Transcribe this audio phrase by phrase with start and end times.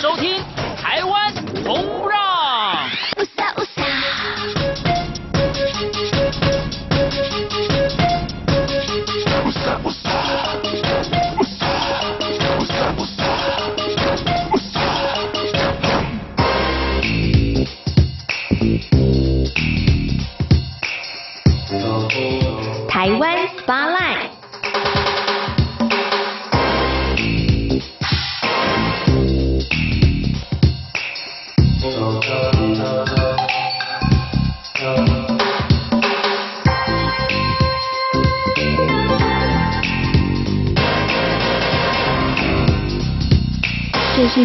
[0.00, 0.34] 收听《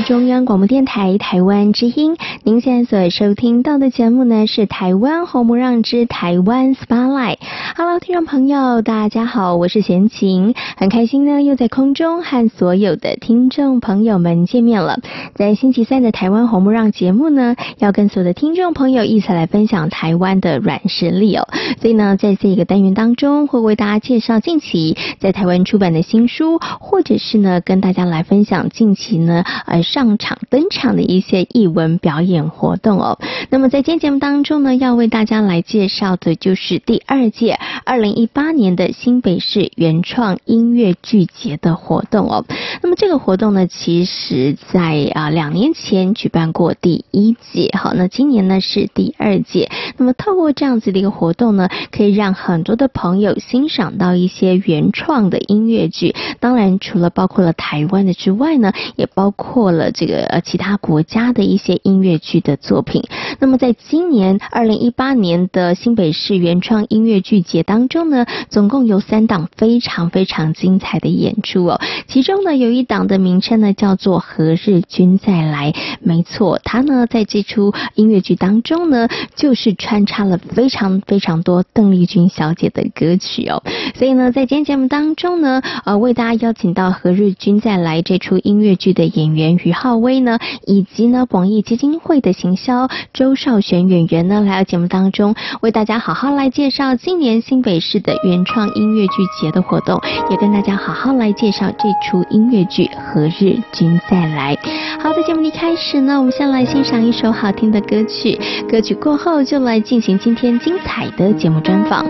[0.06, 2.16] 中央广播电台台湾之音。
[2.44, 7.38] 您现在所收听到的节目呢，是台湾红不让之台湾 Spotlight。
[7.76, 15.00] Hello，听众朋友，大家好，我是贤琴，很开心呢，又在空中和所有的听众朋友们见面了。
[15.34, 21.48] 在星期三的台湾红不让节目呢，要跟所有的听众朋友一起来分享台湾的软实力哦。
[21.82, 32.46] 所以呢，在这个单元当中，会为大家介绍近期在台湾出版的新书，或者是呢，跟大家来分享近期呢，呃，上场登场的一些艺文表演。
[32.56, 42.44] 活动哦，那么在今天节目当中呢，要为大家来介绍的就是第二届二零一八年的新北市原创音音乐剧节的活动哦。
[42.82, 49.70] 那么这个活动呢，其实在啊两年前举办过第一届，好，那今年呢是第二届。
[49.98, 56.16] 那么透过这样子的一个活动呢，可以让很多的朋友欣赏到一些原创的音乐剧。
[56.40, 62.16] 当然，除了包括了台湾的之外呢，也包括了这个呃其他国家的一些音乐。
[62.18, 63.04] 剧的作品。
[63.40, 71.80] 那么，在今年二零一八年的新北市原创音乐剧节当中呢，总共有三档非常非常精彩的演出哦。
[72.08, 75.72] 其中呢，有一档的名称呢叫做《何日君再来》。
[76.02, 83.62] 没错，他呢在这出音乐剧当中呢，就是穿插了非常非常多邓丽君小姐的歌曲哦。
[83.96, 100.00] 所以呢，在今天节目当中呢，呃，为大家邀请到《何日君再来》这出音乐剧的演员于浩威呢，以及呢广义基金会的行销周少璇演员呢，来到节目当中，为大家好好来介绍今年新北市的原创音乐剧节的活动，
[100.30, 104.56] 也跟跟大家好好来介绍这出音乐剧《何日君再来》。
[105.02, 108.40] 好，的节目一开始呢，我们先来欣赏一首好听的歌曲，
[108.70, 112.06] 歌曲过后就来进行今天精彩的节目专访。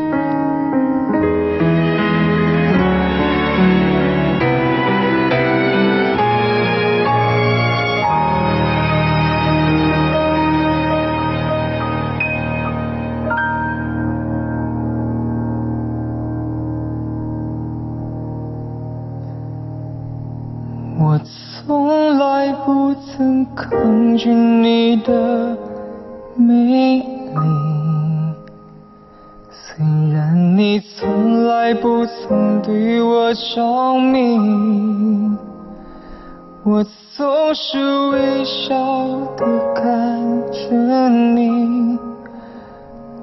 [23.55, 25.57] 抗拒你的
[26.35, 27.03] 美丽，
[29.49, 34.37] 虽然你从来不曾对我着迷，
[36.65, 36.83] 我
[37.15, 38.75] 总是微笑
[39.37, 40.21] 的看
[40.51, 41.97] 着你，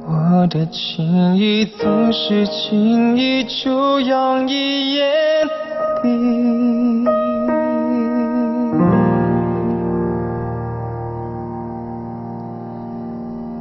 [0.07, 5.05] 我的情意总是轻易就洋溢眼
[6.03, 7.32] 底。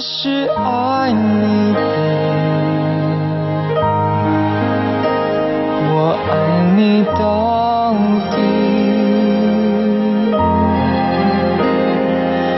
[0.00, 1.80] 是爱你的，
[5.90, 6.32] 我爱
[6.76, 7.92] 你到
[8.30, 8.36] 底。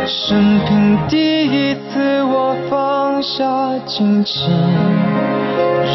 [0.07, 3.43] 生平第一次，我放下
[3.87, 4.51] 矜持，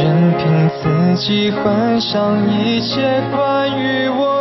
[0.01, 0.43] 任凭
[0.81, 0.83] 自
[1.15, 4.34] 己幻想一切关于我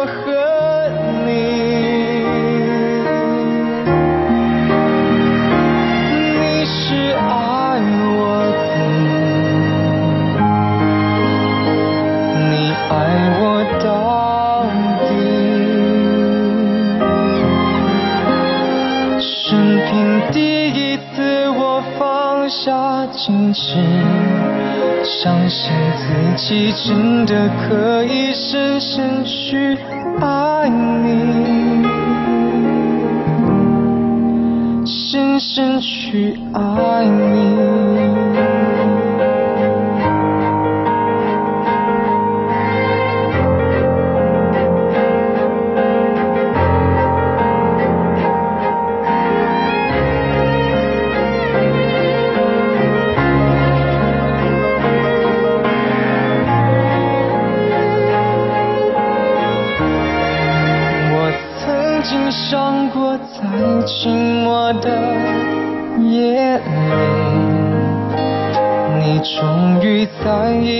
[23.12, 23.76] 坚持，
[25.02, 26.04] 相信自
[26.36, 29.78] 己真的可以深深去
[30.20, 31.84] 爱你，
[34.86, 37.83] 深深去爱你。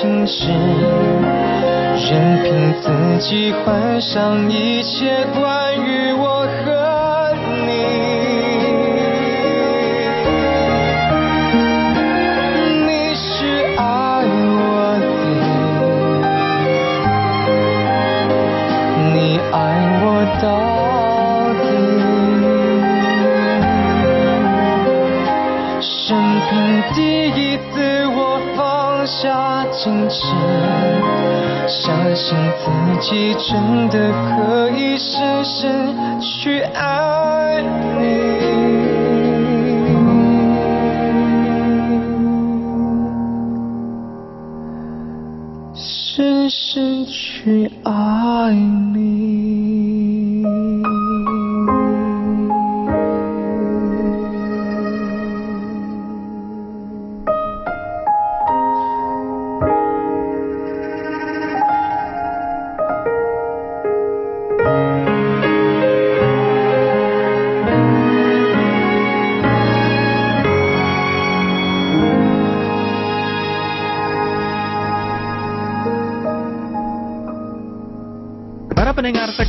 [0.00, 0.48] 心事。
[2.08, 5.97] 任凭自己幻想一切关于
[29.20, 30.26] 下坚持。
[31.66, 37.62] 相信自己真的可以深深去爱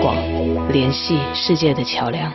[0.00, 0.16] 广，
[0.72, 2.32] 联系世界的桥梁。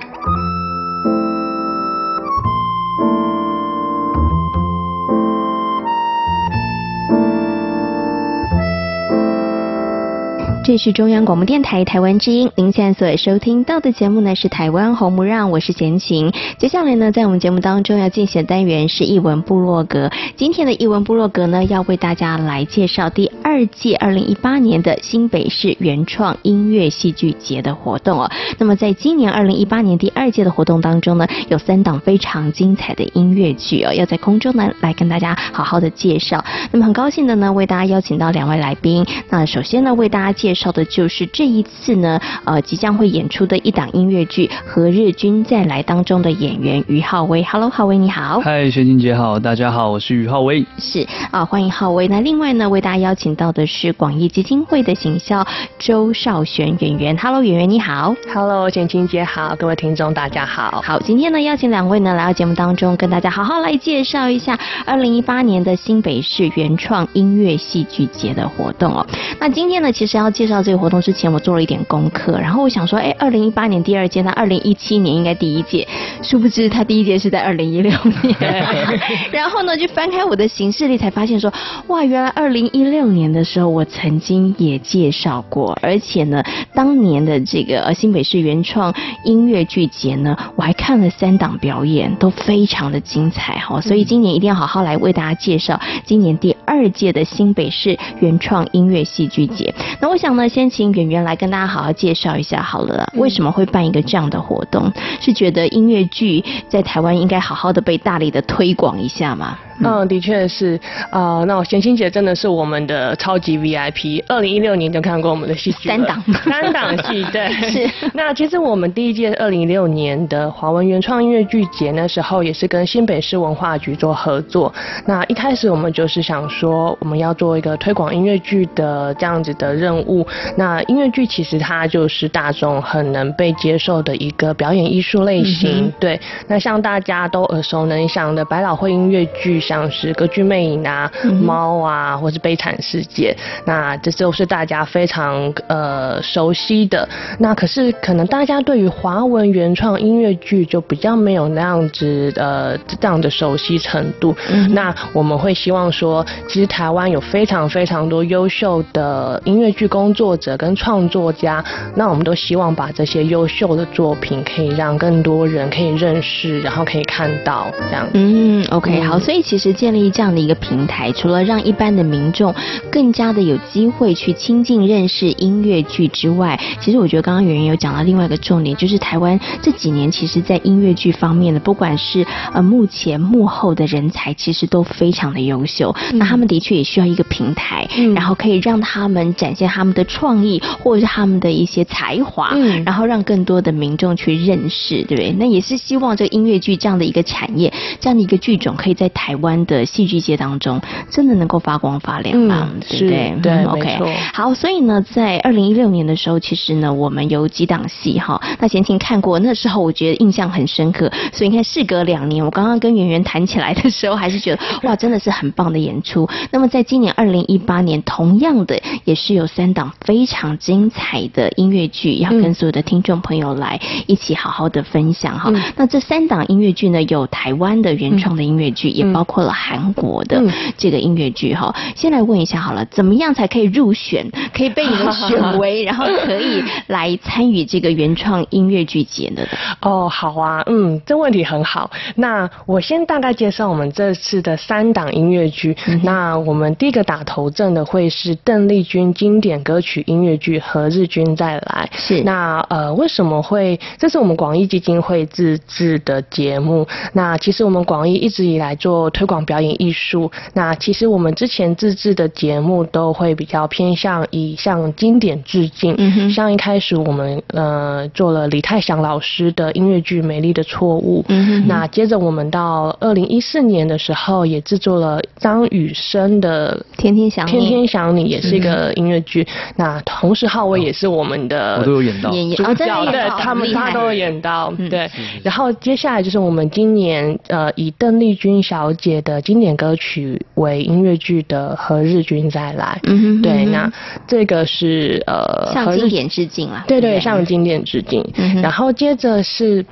[10.63, 16.31] 这是中央广播电台台湾之音，您现在所收听到的节目呢是台湾红不让，我是贤琴。
[16.59, 20.09] 接下来呢，在我们节目当中要进行的单元是译文部落格。
[20.37, 28.31] 今天的译文部落格呢，要为大家来介绍第二届二零一八年的新北市原创音乐戏剧节的活动哦。
[28.57, 36.41] 那么在今年二零一八年第二届的活动当中呢，有三档非常精彩的音乐剧哦，要在空中呢来跟大家好好的介绍。
[36.71, 39.05] 那么很高兴的呢，为大家邀请到两位来宾。
[39.29, 40.71] 那首先呢，为大家介绍。
[40.71, 47.43] 的就是这一次呢，呃，即将会演出的一档音乐剧《何日君再来》当中的演员于浩威。
[47.43, 48.39] Hello，浩威你好。
[48.39, 50.65] 嗨，学静姐好，大家好，我是于浩威。
[50.77, 52.07] 是啊，欢迎浩威。
[52.07, 55.43] 那另外呢，为大家邀请到的是广义基金会的行销
[55.79, 57.17] 周少璇演员。
[57.17, 58.15] Hello，演员你好。
[58.31, 60.79] Hello，简青姐好，各位听众大家好。
[60.85, 64.55] 好，今天呢，邀请两位呢来到节目当中，跟大家好好来介绍一下
[64.85, 69.03] 二零一八年的新北市原创音乐戏剧节的活动哦。
[69.39, 70.61] 那今天呢，其实要介绍。
[70.61, 75.87] 这个活动之前，我做了一点功课，然后我想说，哎，二零一八年第二届，那二零一七年应该第一届，
[76.21, 78.35] 殊不知他第一届是在二零一六年，
[79.31, 81.51] 然后呢，就翻开我的行事历才发现说，
[81.87, 99.73] 哇，原来二零一六年的时候我曾经也介绍过，而且呢，当年的这个呃新北市原创音乐剧节呢，我还看了三档表演，都非常的精彩哈，所以今年一定要好好来为大家介绍今年第二届的新北市原创音乐戏剧节。
[99.99, 104.91] 那我想呢，先请圆圆来跟大家好好介绍一下好了，为什么会办一个这样的活动？
[105.19, 109.57] 是觉得音乐剧在台湾应该好好的被大力的推广一下吗？
[109.83, 111.45] 嗯，的确是啊、呃。
[111.45, 117.51] 那我贤心姐真的是我们的超级 VIP，二零一六年就看过我们的戏剧三档三档戏，对。
[117.69, 117.89] 是。
[118.13, 124.73] 那其实我们第一届二零一六年的华文原创音乐剧节那时候也是跟新北市文化局做合作。
[125.05, 130.27] 那一开始我们就是想说，我们要做一个推广音乐剧的这样子的任务。
[130.55, 136.19] 那音乐剧其实它就是大众很能被接受的一个表演艺术类型，嗯、对。
[136.47, 139.59] 那像大家都耳熟能详的百老汇音乐剧。
[139.71, 141.09] 像是歌剧魅影啊、
[141.41, 143.33] 猫啊，或是悲惨世界，
[143.65, 147.07] 那这都是大家非常呃熟悉的。
[147.39, 154.35] 那可是可能大家对于华文原创音乐剧就比较没有那样子呃这样的熟悉程度。
[154.49, 161.63] 嗯、那我们会希望说，其实台湾有非常非常多优秀的音乐剧工作者跟创作家，
[161.95, 168.05] 那我们都希望把这些优秀的作品可以让更多人可以认识，然后可以看到这样。
[168.13, 169.60] 嗯，OK，好，所以其实。
[169.61, 172.53] 是建立这样的一个平台，除了让一般的民众
[172.91, 185.95] 更加的有机会去亲近认识音乐剧之外，其实我觉得刚刚圆圆有讲到另外一个重点，就是台湾这几年其实在音乐剧方面的，不管是呃幕前幕后的人才，其实都非常的优秀。
[186.11, 195.31] 嗯、那他们的确也需要一个平台，嗯、然后可以让他们展现他们的创意或者是他们的一些才华，嗯、然后让更多的民众去认识，对不对？
[195.37, 199.40] 那也是希望这个音乐剧这样的一个产业，这样的一个剧种可以在台湾。
[199.65, 202.69] 的戏剧界当中，真的能够发光发亮吗？
[202.73, 203.39] 嗯、对不对？
[203.41, 204.15] 对、嗯、，OK。
[204.33, 208.41] 好，所以呢，在二零一六年的时候，其实呢，我们有几档戏哈。
[208.59, 211.11] 那贤婷看过，那时候我觉得印象很深刻。
[211.33, 216.29] 所以你看，事隔两年，我刚刚跟圆圆谈起来的时候，还是觉得 哇，真的是很棒的演出。
[216.51, 225.49] 那么，在今年二零一八年，同样的也是有三档非常精彩的音乐剧，要跟所有的听众朋友来一起好好的分享哈。
[225.53, 229.30] 嗯、那这三档音乐剧呢，有台湾的原创的音乐剧，嗯、也包括。
[229.39, 230.43] 了韩国的
[230.77, 239.47] 这个音乐剧哈，嗯、先来问一下好了，怎么样才可以入选，可以被你们选为， 然后可以来参与这个原创音乐剧节的？
[239.81, 241.89] 哦，好啊，嗯，这问题很好。
[242.15, 245.77] 那我先大概介绍我们这次的三档音乐剧。
[245.87, 251.89] 嗯、那我们第一个打头阵的会是邓丽君经典歌曲音乐剧《何日君再来》。
[251.97, 252.21] 是。
[252.23, 253.79] 那呃，为什么会？
[253.97, 256.87] 这是我们广义基金会自制的节目。
[257.13, 266.31] 那其实我们广义一直以来做推广表演艺术，那其实我们之前自制的节目都会比较偏向以向经典致敬，嗯、哼。
[266.31, 285.07] 像一开始我们呃做了李泰祥老师的音乐剧《美丽的错误》，嗯、哼那接着我们到二零一四年的时候也制作了张雨生的《天天想你》，天天想你也是一个音乐剧，嗯、那同时浩威也是我们的，我都有演到，演主角对，他们他都有演到，对，
[285.43, 289.10] 然后接下来就是我们今年呃以邓丽君小姐。
[289.19, 293.91] 的经典歌曲为音乐剧的《何日君再来》，嗯哼嗯哼，对，那
[294.27, 298.23] 这个是呃向经典致敬啊，对对，向经典致敬。
[298.35, 299.83] 嗯、然后接着是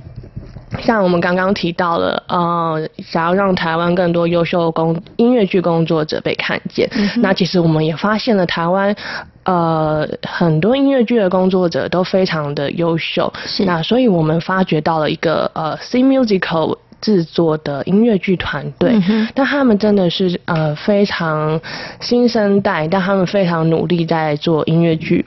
[0.79, 6.87] 像我们刚刚提到了，呃，想要让台湾更多优秀工音乐剧工作者被看见。
[6.91, 8.95] 嗯、那其实我们也发现了台湾
[9.45, 16.77] 呃很多音乐剧的工作者都非常的优秀，是那所以我们发掘到了一个呃 C Musical。
[17.01, 21.59] 制作的音乐剧团队，嗯、但他们真的是呃非常
[21.99, 25.25] 新生代，但他们非常努力在做音乐剧，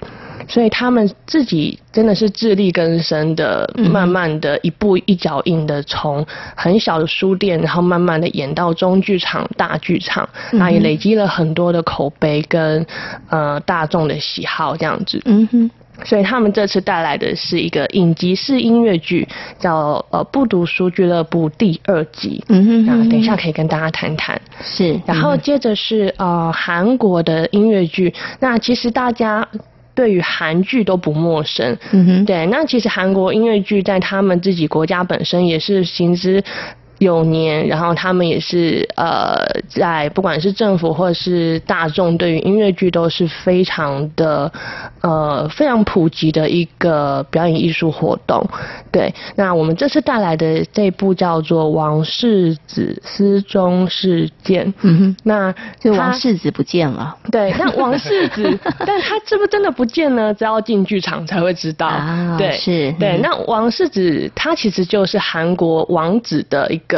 [0.48, 6.24] 所以他们自己真的是自力更生的，慢慢的一步一脚印的从
[6.54, 12.84] 很小的书店，然后慢慢的演到中剧场、大剧场，那、嗯、也累积了很多的口碑跟
[13.28, 15.20] 呃大众的喜好这样子。
[15.24, 15.70] 嗯哼。
[16.04, 19.26] 所以他们这次带来的是一个影集式音乐剧，
[19.58, 22.42] 叫呃不读书俱乐部第二集。
[22.48, 24.40] 嗯哼，那等一下可以跟大家谈谈。
[24.62, 29.46] 是，然后接着是呃韩国的音乐剧，那其实大家
[29.94, 31.76] 对于韩剧都不陌生。
[31.92, 36.42] 嗯哼，对，那其实韩国音乐剧在他们自己国家本身也是行之。
[37.02, 39.34] 有年，然后他们也是呃，
[39.68, 44.50] 在不管是政府或者是大众，对于音乐剧都是非常的
[45.00, 48.48] 呃非常普及的一个表演艺术活动。
[48.92, 54.64] 对，那我们这次带来的这部叫做《王世子失踪事件》。
[54.82, 57.16] 嗯哼，那就王世子不见了。
[57.32, 58.56] 对，那王世子，
[58.86, 60.32] 但他是不是真的不见呢？
[60.34, 61.88] 只要进剧场才会知道。
[61.90, 63.18] 啊，对，是，对。
[63.18, 66.91] 那王世子他其实就是韩国王子的一个。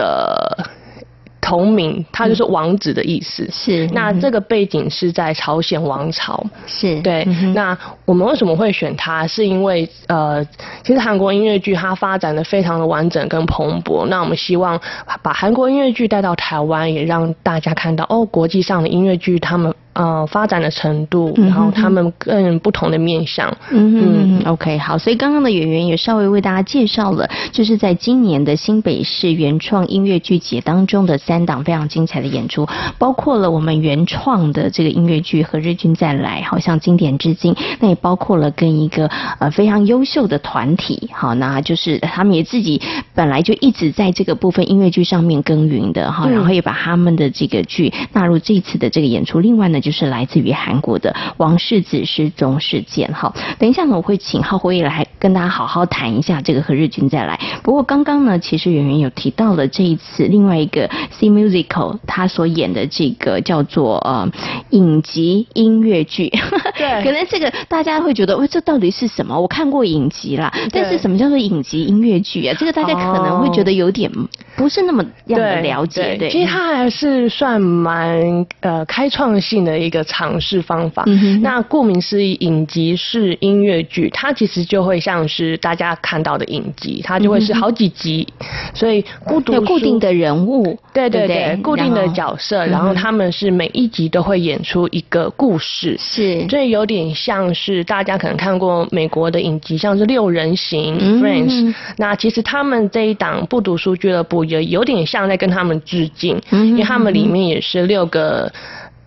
[1.41, 3.47] 同名，它就是王子的意思。
[3.53, 6.43] 是，那这个背景是在朝鲜王朝。
[6.67, 7.23] 是，对。
[7.55, 9.27] 那我们为什么会选它？
[9.27, 10.43] 是因为呃，
[10.83, 14.07] 其实韩国音乐剧它发展的非常的完整跟蓬勃。
[14.07, 14.81] 那我们希望
[15.23, 19.75] 把韩国音乐剧带到台湾，也让大家看到哦，国际上的音乐剧他们。
[19.95, 23.49] 呃，发展的程度，然后他们更不同的面向。
[23.71, 32.67] 嗯嗯，嗯，OK，好，所以刚刚的演员也稍微为大家介绍了，就是在今年的新北市原创音乐剧节当中的三档非常精彩的演出，
[32.99, 39.09] 包括了我们原创的这个音乐剧《和日军再来》，好像经典至今，那也包括了跟一个
[39.39, 42.83] 呃非常优秀的团体，好，那就是他们也自己
[43.15, 49.39] 本来就一直在这个部分音乐剧上面耕耘的哈，然后也把他们的这个剧纳入这次的这个演出。
[49.39, 53.13] 另外呢，就是来自于韩国的王世子失踪事件。
[53.13, 57.41] 哈，等一下呢，我会请浩辉来跟大家好好谈一下这个何日君再来。
[57.63, 64.31] 不过刚刚呢，其实圆圆有提到了这一次另外一个 C Musical 他所演的这个叫做呃
[64.69, 66.31] 影集音乐剧。
[66.77, 69.41] 对， 可能这个大家会觉得，喂，这到底是什么？
[69.41, 72.55] 我看过影集啦，但是什么叫做影集音乐剧啊？
[72.61, 74.11] 这个大家可能会觉得有点
[74.59, 76.03] 不是那么样的了解。
[76.19, 79.75] 对，对，其实它还是算蛮呃开创性的。
[79.79, 108.51] 一个尝试方法，嗯、那顾名思义，影集是音乐剧，它其实就会像是大家看到的影集，它就会是好几集，嗯、所以孤独有固定的人物，对对对，对固定的角色，然后，然后他们是每一集都会演出一个故事，是，所以有点像是大家可能看过美国的影集，像是六人行、嗯、Friends，那其实他们这一档不读书俱乐部也有点像在跟他们致敬，嗯、因为他们里面也是六个。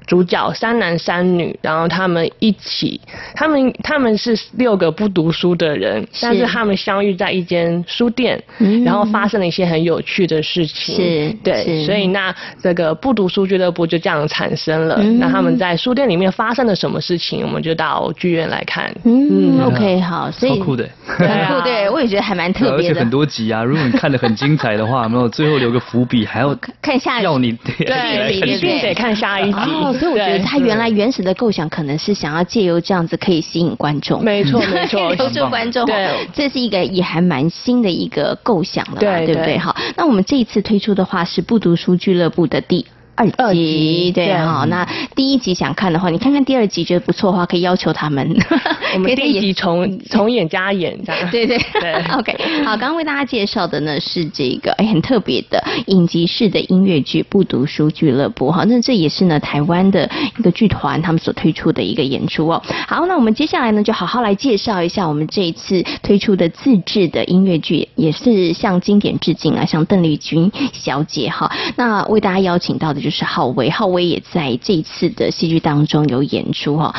[0.07, 2.99] 主角三男三女，然后他们一起，
[3.35, 10.95] 他们他们是六个不读书的人，是但是他们相遇在一间书店，嗯、然后发生了一些很有趣的事情。
[10.95, 12.33] 是，对，是所以那
[12.63, 14.95] 这个不读书俱乐部就这样产生了。
[15.01, 18.89] 嗯、那他们在书店里面发生了什么事情，我们就到剧院来看。
[19.03, 22.91] 嗯，嗯，OK，好，所以超酷的，很酷，对，我也觉得还蛮特别的。
[22.91, 29.59] 而且很多集啊，如果你看得很精彩的话，没有最后留个伏笔，还要看下要你对， 一定得看下一集。
[29.59, 35.85] 哦所以我觉得他原来原始的构想可能是想要借由这样子可以吸引观众，没错 没错， 留住观众。
[35.85, 39.57] 对，这是一个也还蛮新的一个构想了，对对不对？
[39.57, 42.85] 好，那我们这一次推出的话是不读书俱乐部的第
[43.17, 44.65] 二集，对哈。
[44.69, 48.35] 那第一集想看的话，你看看第二集觉得不错的话，可以要求他们，
[48.93, 51.21] 我们第一集重重演加演这样。
[51.31, 52.37] 对对对， OK。
[52.63, 62.61] 好，刚刚为大家介绍的呢是这个哎很特别的影集式的音乐剧《不读书俱乐部》哈，那这也是呢台湾的一个剧团他们所推出的一个演出哦。
[62.87, 71.51] 好，那我们接下来呢就好好来介绍一下我们这一次推出的自制的音乐剧，也是向经典致敬啊，向邓丽君小姐哈。
[71.75, 73.01] 那为大家邀请到的。
[73.06, 76.93] 就是浩威，浩威也在这一次的戏剧当中有演出哈。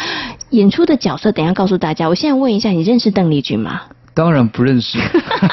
[0.50, 2.08] 演出的角色，等一下告诉大家。
[2.08, 3.82] 我现在问一下，你认识邓丽君吗？
[4.14, 4.98] 当然不认识，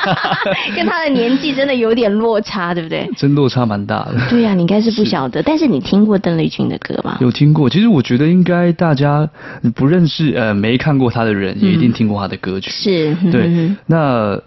[0.76, 3.08] 跟他的年纪真的有点落差，对不对？
[3.15, 4.15] 真落差蛮大的。
[4.30, 7.18] 对呀、啊，你应该是不晓得，是但是你听过邓丽君的歌吗？
[7.22, 7.70] 有听过。
[7.70, 9.30] 其实我觉得应该大家
[9.76, 12.72] 不认识呃没看过他的人，也一定听过他的歌曲。
[12.72, 13.44] 是，对。
[13.46, 14.41] 嗯、那。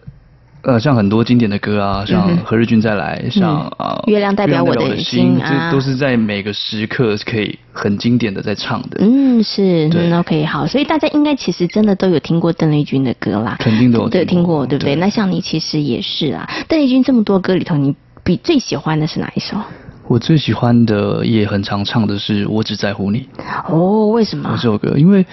[0.68, 8.98] 呃，像很多经典的歌啊，像《何日君再来》，像啊，月亮代表我的心，这都是在每个时刻可以很经典的在唱的。
[9.00, 14.94] 嗯，是，嗯，OK，好，所以大家应该其实真的都有听过邓丽君的歌啦，肯定都有对听过，对不对？
[14.96, 19.57] 那像你其实也是啊，邓丽君这么多歌里头，你比最喜欢的是哪一首？
[20.07, 23.20] 我最喜欢的也很常唱的是《我只在乎你》。
[23.72, 24.50] 哦，为什么？
[24.52, 25.24] 这首歌，因为。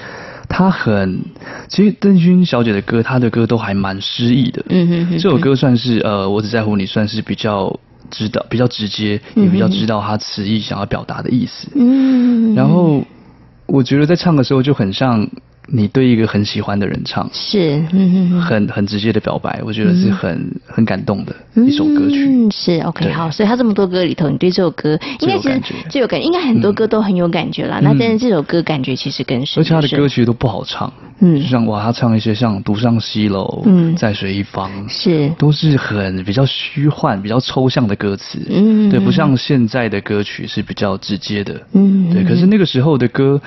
[0.47, 1.19] 他很，
[1.67, 4.63] 其实邓丽君小姐的歌，她的歌都还蛮诗意的。
[4.69, 5.17] 嗯哼，哼。
[5.17, 7.79] 这首歌算是呃，我只在乎你，算是比较
[8.09, 11.67] 知道、比较直接，也比较知道她词意想要表达的意思。
[11.75, 12.55] 嗯。
[12.55, 13.03] 然后
[13.65, 15.27] 我觉得在唱的时候就很像
[15.67, 22.25] 你对一个很喜欢的人唱，是，嗯嗯很很直接的表白，我觉得是很、嗯、很感动的一首歌曲。
[22.27, 27.79] 嗯，是 OK 好，所以他这么多歌里头，你对这首歌应该其实最有感觉，应该很多歌都很有感觉啦。
[27.79, 42.23] 嗯、那但是这首歌感觉其实更深，而且他的歌其实都不好唱，嗯，就像哇，他唱一些像独上西楼，嗯，在水一方，是，都是很比较虚幻、比较抽象的歌词，嗯，对，不像现在的歌曲是比较直接的，嗯，对。
[42.23, 43.41] 可是那个时候的歌。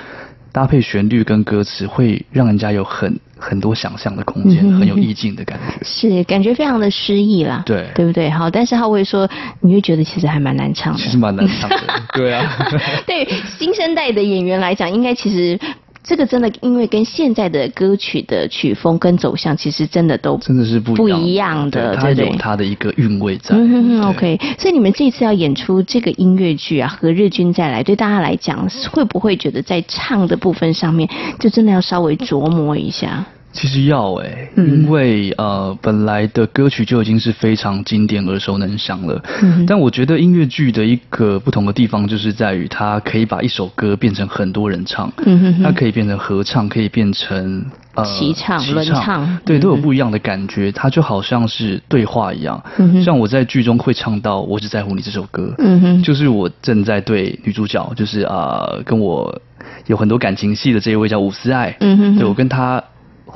[0.51, 5.77] 搭配旋律跟歌词，会让人家有很很多想象的空间，嗯、很有意境的感觉。
[5.85, 7.63] 是，感觉非常的诗意啦。
[7.65, 8.29] 对，对不对？
[8.29, 9.29] 好，但是他会说，
[9.61, 10.99] 你会觉得其实还蛮难唱的。
[10.99, 11.77] 其实蛮难唱的。
[12.13, 12.45] 对啊。
[13.05, 15.59] 对新生代的演员来讲，应该其实。
[16.01, 23.55] 这个真的，因为跟现在的歌曲的曲风跟走向，其实真的都真的是不不一样的，对，它有它的一个韵味在。
[23.55, 31.07] 嗯 OK，所以你们这次要演出这个音乐剧啊，《何日君再来》，对大家来讲，会不会觉得在唱的部分上面，
[31.39, 33.25] 就真的要稍微琢磨一下？
[33.51, 39.21] 其实要哎、欸，因为呃，本来的歌曲就已经是非常经典、耳熟能详了。
[39.41, 45.11] 嗯，但我觉得音乐剧的一个不同的地方，就是在于它可以把一首歌变成很多人唱。
[45.25, 50.71] 嗯哼，它可以变成合唱，可以变成呃齐唱、轮唱，对，都有不一样的感觉。
[50.71, 52.63] 它就好像是对话一样。
[53.03, 59.41] 像我在剧中会唱到《我只在乎你》这首歌，嗯哼，就是我正在对女主角，就是啊、呃，跟我
[59.87, 61.75] 有很多感情戏的这一位叫伍思爱。
[61.79, 62.81] 嗯哼，对我跟她。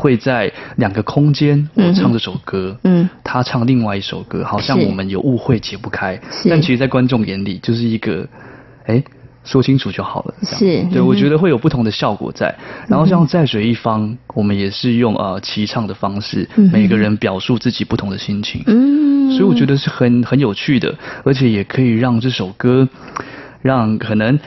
[0.03, 8.27] 会在两个空间，我唱这首歌，嗯，他唱另外一首歌，好像我们有误会解不开，但其实，在观众眼里就是一个，
[8.85, 9.01] 哎，
[9.45, 12.53] 说清楚就好了，这样，是，对，我觉得会有不同的效果在。
[12.89, 22.89] 然后像在水一方，我们也是用呃齐唱的方式，每个人表述自己不同的心情，嗯，所以我觉得是很很有趣的，而且也可以让这首歌，
[23.61, 24.37] 让可能。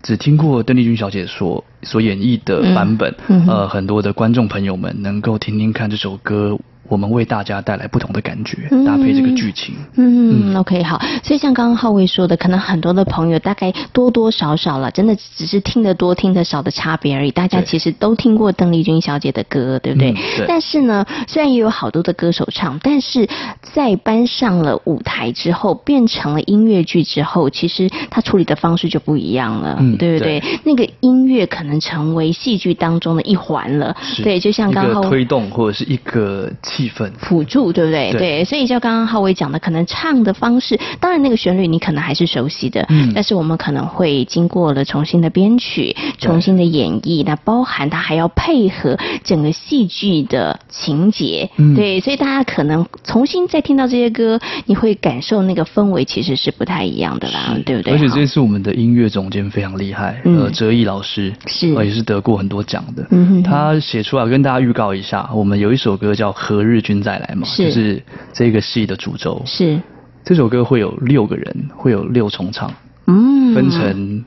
[0.00, 6.58] 只听过邓丽君小姐所所演绎的版本，嗯嗯、呃，很多的观众朋友们能够听听看这首歌。
[6.90, 9.74] 我们为大家带来不同的感觉，搭配这个剧情。
[9.96, 10.98] 嗯，嗯，OK，好。
[11.22, 17.30] 所以像刚刚浩威说的，可能很多的朋友大概多多少少了，真的只是听得多听得少的差别而已。
[17.30, 20.12] 大家其实都听过邓丽君小姐的歌，对不对？
[20.12, 20.46] 嗯、对。
[20.48, 23.28] 但是呢，虽然也有好多的歌手唱，但是
[23.60, 30.40] 在搬上了舞台之后，变成了音乐剧之后，其实他处理的方式就不一样了，嗯、对不对？
[30.40, 33.96] 对，那个音乐可能成为戏剧当中的一环了。
[34.22, 36.48] 对，就像刚刚推动或者是一个。
[36.62, 38.10] 气氛辅助，对不对？
[38.12, 57.92] 对，对，所以就刚刚浩威讲的，可能唱的方式，当然那个旋律你可能还是熟悉的，嗯，但是我们可能会经过了重新的编曲、重新的演绎，那包含它还要配合整个戏剧的情节，嗯，对，所以大家可能重新再听到这些歌，你会感受那个氛围其实是不太一样的啦，对不对？
[57.94, 63.34] 而且这次我们的音乐总监非常厉害，嗯、呃，哲毅老师是，也是得过很多奖的，嗯哼。
[63.36, 67.64] 哼，他写出来跟大家预告一下，我们有一首歌叫《何日君再来》嘛，是。
[67.64, 69.42] 就是这个戏的主轴。
[69.44, 69.80] 是。
[70.24, 72.70] 这首歌会有六个人，会有六重唱，
[73.06, 74.24] 嗯，分成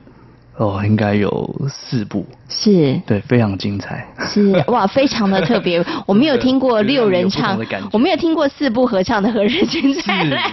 [0.57, 2.25] 哦，应该有四部。
[2.49, 2.99] 是。
[3.05, 4.05] 对，非常精彩。
[4.27, 4.51] 是。
[4.67, 5.83] 哇，非常的特别。
[6.05, 7.59] 我没有听过六人唱，
[7.93, 10.51] 我没有听过四部合唱的《何日君再来》，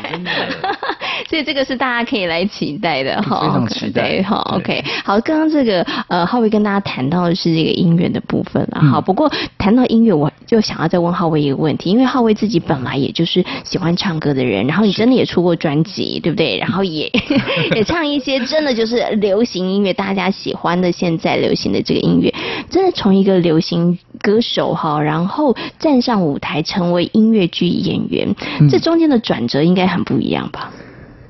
[1.29, 3.41] 所以这个是大家可以来期待的哈。
[3.41, 4.37] 非常期待哈。
[4.57, 8.81] OK，好，刚刚这个呃，浩威跟大家谈到的是这个音乐的部分了。
[8.81, 16.57] 好，不过谈到音乐，我就想要再问浩威一个问题，因为浩威自己本来也就是喜欢唱歌的人，然后你真的也出过专辑，对不对？
[16.59, 17.11] 然后也
[17.75, 21.79] 也唱一些真的就是流行音乐，大家喜欢的现在流行的。
[21.83, 22.35] 这个音乐
[22.69, 30.71] 真的从一个流行歌手哈，然后站上舞台成为音乐剧演员，嗯、这中间的转折应该很不一样吧？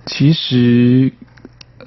[0.08, 1.10] 其实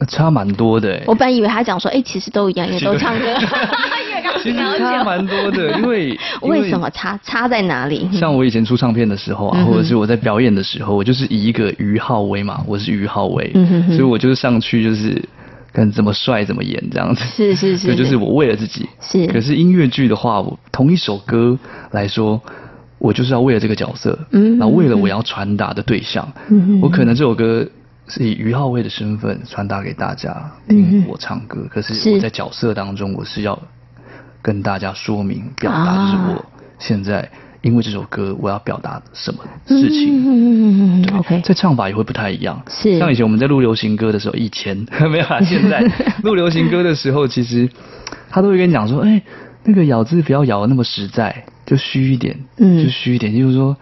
[0.07, 1.01] 差蛮多的。
[1.05, 3.25] 我本来以为他讲说，哎，其实都一样，因为都唱歌。
[4.41, 8.07] 其实差蛮多的，因为 为什么差差在哪里？
[8.12, 15.21] 像我以前出唱片的时候啊，嗯、或者是我在表演的时候，我就是以一个于浩威嘛，我是于浩威，嗯、哼哼所以我就是上去就是。
[15.73, 18.86] 跟怎么帅怎么演这样子，是是是，这就是我为了自己。
[18.99, 21.57] 是，可是音乐剧的话，我同一首歌
[21.91, 22.41] 来说，
[22.97, 27.65] 我就是要为了这个角色，嗯，然后为了我要传达的对象，嗯，我可能这首歌
[28.12, 33.58] 是以于浩威的身份传达给大家听我唱歌，可是我在角色当中，我是要
[34.43, 36.45] 跟大家说明表达，就是我
[36.78, 37.28] 现在。
[37.63, 40.17] 因为这首歌，我要表达什么事情？
[40.17, 42.60] 嗯嗯嗯对 OK，在唱法也会不太一样。
[42.67, 44.76] 是，像以前我们在录流行歌的时候，以前
[45.12, 45.39] 没有啊。
[45.41, 45.80] 现在
[46.26, 47.69] 录流行歌的时候，其实
[48.32, 49.24] 他都会跟你讲说：“哎、欸，
[49.63, 53.78] 那个咬字不要咬的那么实在，就虚一点，嗯，就虚一点。”就是说，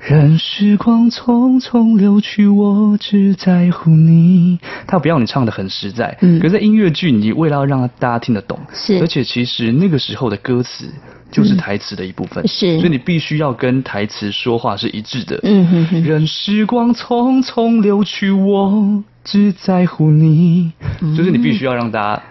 [0.00, 4.58] 任时光匆匆流去，我只在乎你。
[4.86, 10.88] 他不要你唱的很实在，嗯，可是在音乐剧，你为了要让大家听得懂，是，而且其实那个时候的歌词
[11.30, 16.02] 就是台词的一部分，是，所以你必须要跟台词说话是一致的，嗯哼哼。
[16.02, 22.22] 任时光匆匆流去，我只在乎你，嗯，就是你必须要让大家。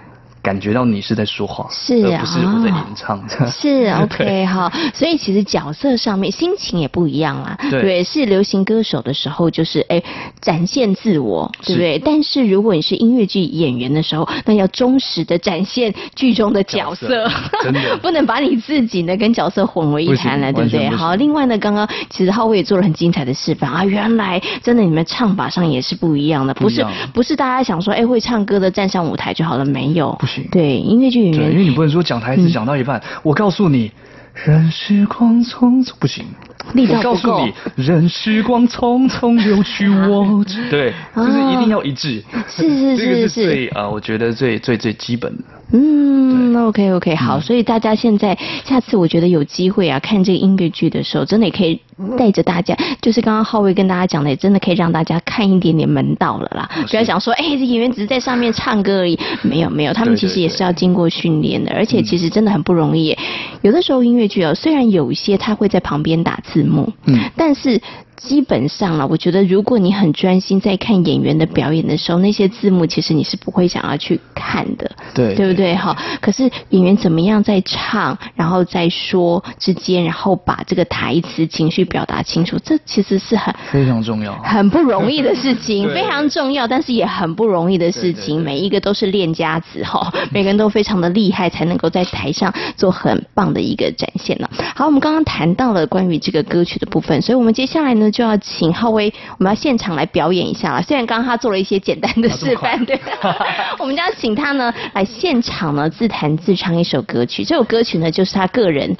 [0.47, 7.57] 感觉到你是在说话，是啊，不是我在吟唱，哦、是 OK 哈，所以其实角色上面心情也不一样啦。
[7.69, 10.01] 对，对是流行歌手的时候，就是哎
[10.39, 11.99] 展现自我，对不对？
[11.99, 17.31] 但是如果你是音乐剧演员的时候，那要忠实的展现剧中的角色，角色
[17.65, 17.97] 真的。
[17.97, 20.89] 不能把你自己呢跟角色混为一谈了，对不对？
[20.91, 30.17] 好，另外呢，刚刚其实浩威也做了很精彩的示范啊，原来真的你们唱法上也是不一样的，不，不是不是大家想说哎会唱歌的站上舞台就好了，没有。
[30.51, 31.57] 对音乐剧演员，因。
[31.57, 33.91] 为你不能说讲台词讲到一半，嗯、我告诉你，
[34.33, 36.25] 任时光匆匆不行，
[36.73, 36.97] 力道。
[36.97, 42.23] 我告诉你，任时光匆匆流去我，我 对，就是一定要一致。
[42.47, 45.43] 是是是是，这个是最啊、呃，我觉得最最最基本的。
[45.69, 51.77] 嗯，OK OK，好，所以大家现在下次我觉得有机会啊，看这个音乐剧的时候，真的也可以
[52.17, 56.69] 带着大家，就是刚刚浩威跟大家讲的，也真的可以让大家看一点点门道了啦。
[56.89, 63.13] 不要想说，哎、欸，这演员只是在上面唱歌而已，没有没有，他们其实也是要经过训练的，而且其实真的很不容易。
[63.61, 67.81] 有的时候音乐剧哦，虽然有一些他会在旁边打字幕，嗯，但是。
[68.17, 75.75] 基本上啊，我觉得如果你很专心在看演员的表演的时候，那些字幕其实你是不会想要去看的，对，对不对？
[75.75, 88.43] 哈，可是演员怎么样在唱，然后在说之间，然后把这个台词情绪表达清楚，这其实是很非常重要、很不容易的事情， 非常重要，但是也很不容易的事情。
[88.43, 94.49] 每一个都是练家子哈，每个人都非常的厉害，才能够在台上做很棒的一个展现呢。
[94.75, 98.06] 好，我们刚刚谈到了关于这个歌曲的部分，所以我们接下来呢。
[98.11, 100.81] 就要请浩威，我们要现场来表演一下了。
[100.81, 102.99] 虽然刚刚他做了一些简单的示范，对，
[103.79, 107.43] 我们就要请他呢来现场呢自弹自唱一首歌曲。
[107.43, 108.95] 这首歌曲呢就是他个人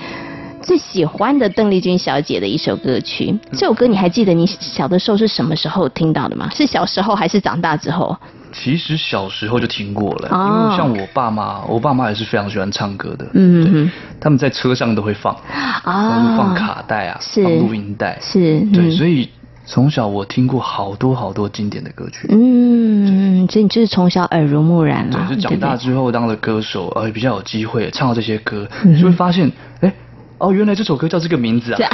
[0.62, 3.38] 最喜欢的邓丽君小姐的一首歌曲。
[3.54, 6.50] 这首歌你还记得你小的时候是什么时候听到的吗？
[6.54, 8.18] 是小时候还是长大之后？
[8.54, 15.36] 其实小时候就听过了，因为像我爸妈，我爸妈也是非常喜欢唱歌的，嗯嗯，他们在车上都会放，
[15.84, 19.30] 啊，放卡带啊，放录音带，是，对，所以
[19.66, 28.68] 从小我听过好多好多经典的歌曲，嗯，所以你就是从小耳濡目染了，对，就长大之后当了歌手，呃，比较有机会唱到这些歌，
[29.00, 29.52] 就会发现，
[29.82, 29.94] 哎。
[30.40, 31.80] 哦，原来这首歌叫这个名字啊！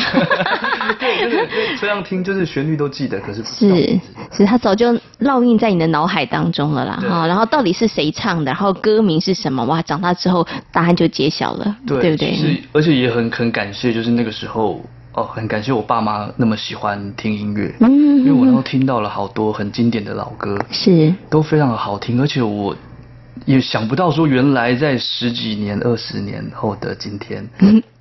[1.00, 4.00] 对，对对这样听，就是旋律都记得，可是不是是，
[4.38, 7.00] 是它早就烙印在你的脑海当中了啦。
[7.08, 9.64] 哈，然后到底是谁唱的，然后歌名是什么？
[9.66, 12.34] 哇，长大之后答案就揭晓了，对，对不对？
[12.36, 14.82] 是，而且也很很感谢，就是那个时候
[15.14, 22.76] 哦，很感谢我爸妈那么喜欢听音乐，嗯，因为我都听到了好多很经典的老歌，是，都非常的好听，而且我。
[23.46, 27.48] 也想不到说，原来在十几年、二十年后的今天，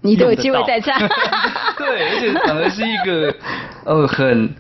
[0.01, 0.99] 你都有机会再唱。
[1.79, 3.35] 对，而且反而是一个
[3.85, 4.55] 呃很。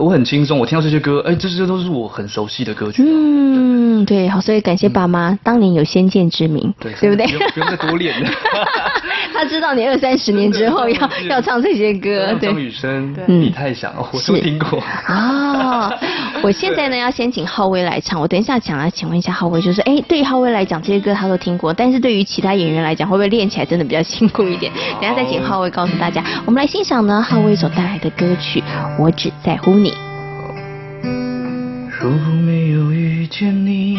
[0.00, 3.02] 我很轻松，我听到这些歌，哎，这些都是我很熟悉的歌曲。
[3.06, 7.26] 嗯，对，好，所以感谢爸妈当年有先见之明，对，对不对？
[7.50, 8.30] 不用再多练了。
[9.44, 12.48] 他知道你二三十年之后要要唱这些歌，对。
[12.48, 14.82] 张雨生，你太想，我都听过。
[15.06, 15.92] 啊，
[16.40, 24.72] 我现在呢要先请浩威来唱，我等一下想来请问一下浩威，就是哎，对于浩威来讲这些歌他都听过，但是对于其他演员来讲，会不会练起来真的比较辛苦一点？
[24.98, 26.24] 等下再请浩威告诉大家。
[26.46, 28.60] 我们来欣赏呢浩威所带来的歌曲
[28.98, 29.72] 《我只在乎》。
[29.74, 29.92] 你。
[32.00, 33.98] 如果没有遇见你，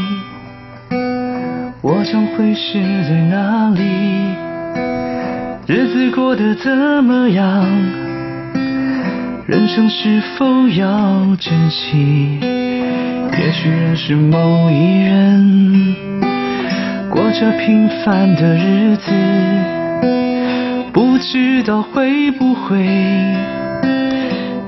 [1.84, 3.84] 我将会是在哪里？
[5.68, 6.72] 日子过得怎
[7.04, 7.66] 么样？
[9.48, 12.38] 人生是否要珍惜？
[12.40, 15.96] 也许认识某一人，
[17.10, 19.12] 过着平凡的日子，
[20.94, 22.86] 不知道会不会。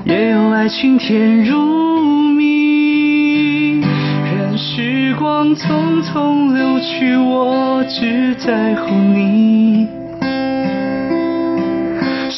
[0.04, 9.86] 也有爱情甜如蜜，任时光匆匆流去，我只在乎你。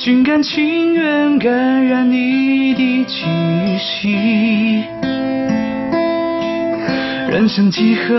[0.02, 3.26] 心甘情愿感染你的气
[3.76, 4.82] 息，
[7.28, 8.14] 人生几何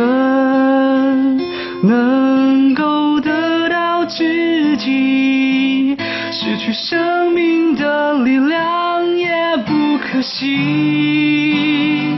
[1.82, 5.98] 能够得到知己？
[6.32, 12.16] 失去生命的力量也不可惜，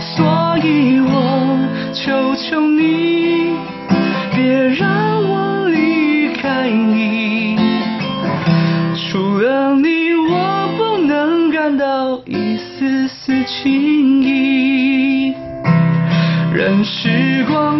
[0.00, 0.24] 所
[0.64, 1.58] 以我
[1.92, 3.03] 求求你，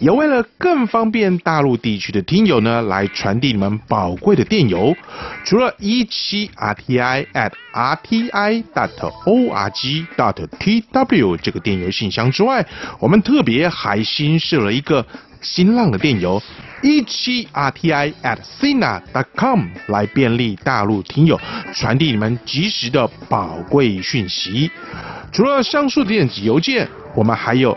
[0.00, 4.96] 也为了更方便大陆地区的听友呢，来传递你们宝贵的电邮，
[5.44, 8.90] 除了一七 rti at rti dot
[9.26, 12.64] org dot tw 这个电邮信箱之外，
[13.00, 15.04] 我们特别还新设了一个
[15.40, 16.40] 新浪的电邮
[16.82, 21.40] 一七 rti at sina dot com 来便利大陆听友
[21.74, 24.70] 传递你们及时的宝贵讯息。
[25.32, 27.76] 除了上述电子邮件，我们还有。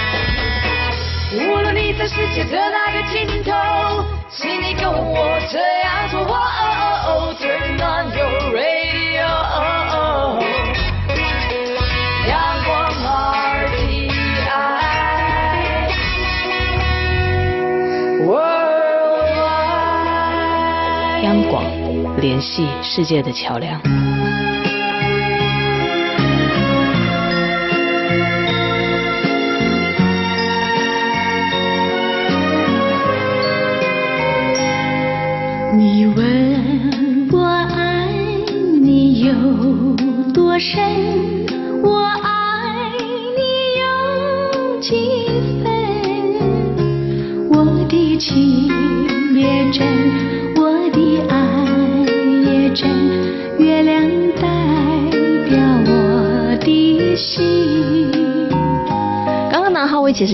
[1.33, 3.51] 无论你在世界的哪个尽头
[4.29, 6.35] 请你跟我这样做喔哦
[6.77, 9.23] 哦哦 turn on your radio
[12.27, 12.69] 阳光
[13.05, 13.09] 而
[13.77, 13.79] 起
[14.49, 14.51] 爱
[21.23, 21.63] 阳光
[22.19, 24.20] 联系世界的桥梁。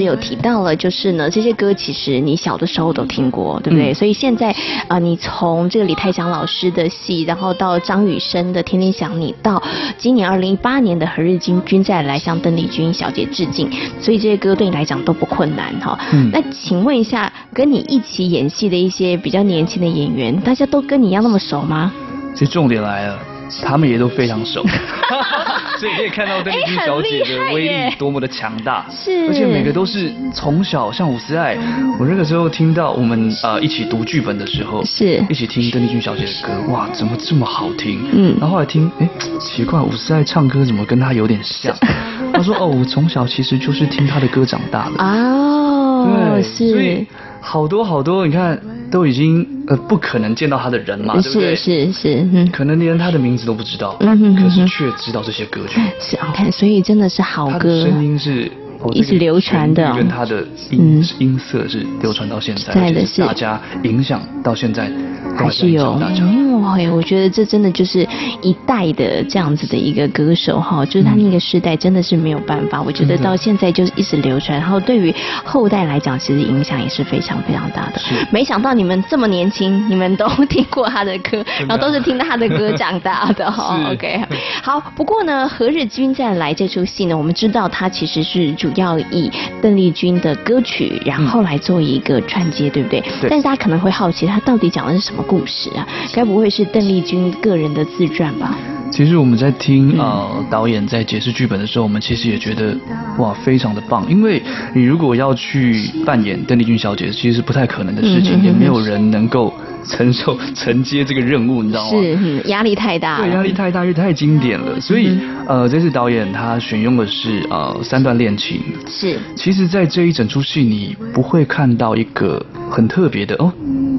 [0.08, 3.91] 有提到了，就是呢，这些歌其实你小的时候都听过，对不对？
[3.91, 9.62] 嗯、所以现在啊、呃，你从这个李泰祥老师的戏，然后到张雨生的《天天想你》，到
[9.98, 16.00] 今年二零一八年的《何日君君再来》向邓丽君小姐致敬，所以这些歌对你来讲都不困难哈。
[16.13, 16.32] 嗯。
[16.32, 21.91] 那请问一下，跟你一起演戏的一些比较年轻的演员，大家都跟你一样那么熟吗？
[22.34, 23.37] 其实重点来了。
[23.63, 24.63] 他们也都非常熟，
[25.79, 31.57] 所以可以看到邓丽君小姐的威力多么的强大，是，而且每个都是从小像伍思爱，
[31.99, 37.99] 我那个时候听到我们呃一起读剧本的时候，是，一起听邓丽君小姐的歌，哇，怎么这么好听？
[38.12, 41.75] 嗯，然后后来听，哎，奇怪，伍思爱唱歌怎么跟她有点像？
[42.33, 45.03] 她说，哦，我从小其实就是听她的歌长大的。
[45.03, 47.05] 哦，对，是，所以
[47.39, 48.60] 好多好多，你看。
[48.91, 51.56] 都已经呃不可能见到他的人嘛，对不对？
[51.56, 55.80] 是是是，嗯，可能连他的名字都不知道，嗯哼，可是却知道这些歌曲。
[56.00, 57.84] 是，啊看，所以真的是好歌。
[57.84, 58.50] 声音是
[58.93, 64.91] 一直流传的，跟他的音音色是流传到现在，在的是大家影响到现在
[65.36, 66.00] 还是有。
[66.20, 68.08] 嗯，我觉得这真的就是
[68.42, 72.82] 一代的这样子的一个歌手哈，就是他那个时代真的是没有办法。
[72.82, 75.13] 我觉得到现在就是一直流传，然后对于
[75.44, 78.02] 后代来讲，其实影响也是非常非常大的。
[78.32, 83.80] 没想到你们这么年轻，你们都 听过他的歌，然后都是听到他的歌长大的哈。
[83.92, 84.22] OK，
[84.62, 84.82] 好。
[84.96, 93.02] 不过呢，《何日君再来》这出戏呢，我们知道它其实是主要以邓丽君的歌曲，然后来做一个串接，对不对？
[93.22, 93.30] 对。
[93.30, 95.88] 但是大家可能会好奇，它到底讲的是什么故事啊？
[96.13, 98.58] 该不会是邓丽君个人的自传吧？
[98.89, 102.75] 其实我们在听呃导演在解释剧本的时候，我们其实也觉得
[103.17, 104.41] 哇非常的棒，因为
[104.73, 109.54] 你如果要去扮演邓丽君小姐，其实是不太可能的事情，也没有人能够
[109.88, 111.90] 承受 承接这个任务，你知道吗？
[111.90, 113.17] 是，压力太大。
[113.17, 114.79] 对，压力太大，因为太经典了。
[114.79, 115.17] 所以
[115.48, 118.62] 呃，这次导演他选用的是呃三段恋情。
[118.88, 119.17] 是。
[119.35, 123.52] 其实，在这一整出戏，你不会看到一个很特别的哦，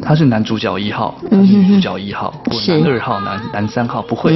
[0.03, 4.33] 他是男主角一号，他是女主角一号，或男二号、男男三号，不会。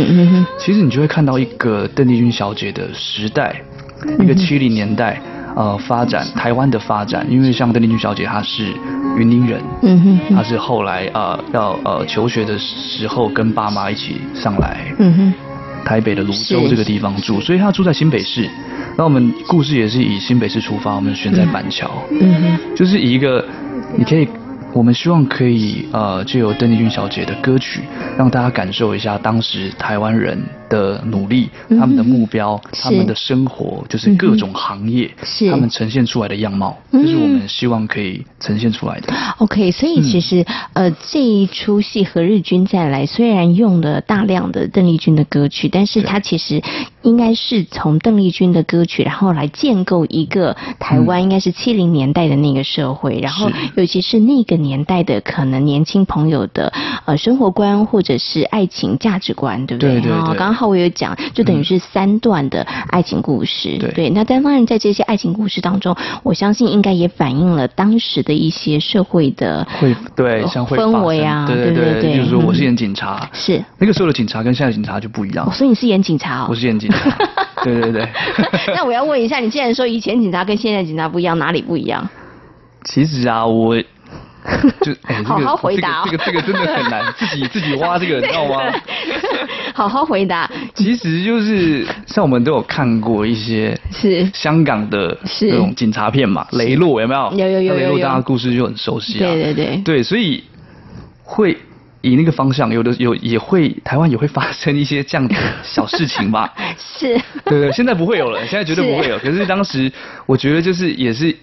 [0.58, 3.62] 其实你就会看到一个邓丽君小姐的时代，
[4.20, 5.20] 一个七零年代
[5.56, 8.72] 呃发展台湾的发展，因为像邓丽君小姐她是
[9.16, 15.34] 云林人，嗯哼，她是后来呃要呃求学的时候跟爸妈一起上来，嗯哼，
[15.84, 18.48] 台北的芦洲这个地方住，所以她住在新北市。
[18.96, 21.90] 那我们故事也是以新北市出发，我们选在板桥，
[22.20, 23.44] 嗯哼，就是以一个
[23.96, 24.28] 你可以。
[24.74, 27.82] 我们希望可以呃，就由邓丽君小姐的歌曲，
[28.16, 30.42] 让大家感受一下当时台湾人
[30.72, 35.50] 的努力，他们的目标，他们的生活，就是各种行业，是。
[35.50, 39.12] 他们呈现出来的样貌，这是我们希望可以呈现出来的。
[39.36, 40.42] OK，所以其实
[40.72, 46.62] 呃，这一出戏《何日君再来》虽然用了大量的邓丽君的歌曲，但是它其实
[47.02, 56.72] 应该是从邓丽君的歌曲，然后来建构一个台湾应该是七零年代的那个社会，然后尤其是那个年代的可能年轻朋友的
[57.04, 59.92] 呃生活观或者是爱情价值观，对不对？
[59.94, 60.12] 对对对。
[60.12, 63.76] 刚刚浩伟有讲，就等于是三段的爱情故事。
[63.78, 64.10] 对对。
[64.10, 72.12] 那当然，在这些爱情故事当中，我相信应该也反映了当时的一些社会的会对像会氛围啊，对对对。
[72.12, 75.50] 比如说，我是演警察，是那个时候的警察跟现在的警察就不一样。
[75.52, 76.46] 所以你是演警察哦？
[76.48, 76.91] 我是演警察。
[77.62, 78.08] 对对 对。
[78.74, 82.08] 那我要问一下，你既然说以前警察跟现在警察不一样，哪里不一样？
[82.84, 83.76] 其实啊，我。
[84.80, 88.60] 就 哎，这个好好回答，这个这个真的很难，自己自己挖这个，你知道吗？
[89.72, 90.50] 好好回答。
[90.74, 97.32] 其实就是像我们都有看过一些是香港的这种警察片嘛，雷洛有没有？
[97.36, 97.74] 有有有有。
[97.76, 99.30] 雷洛大家故事就很熟悉啊。
[99.30, 99.76] 对对对。
[99.84, 100.42] 对，所以
[101.22, 101.56] 会
[102.02, 106.52] 以那个方向，有的有也会台湾也会发生一些这样的小事情吧。
[106.78, 107.18] 是。
[107.46, 109.18] 对对，现在不会有了，现在绝对不会有。
[109.18, 109.90] 可是当时
[110.26, 111.34] 我觉得就是也是。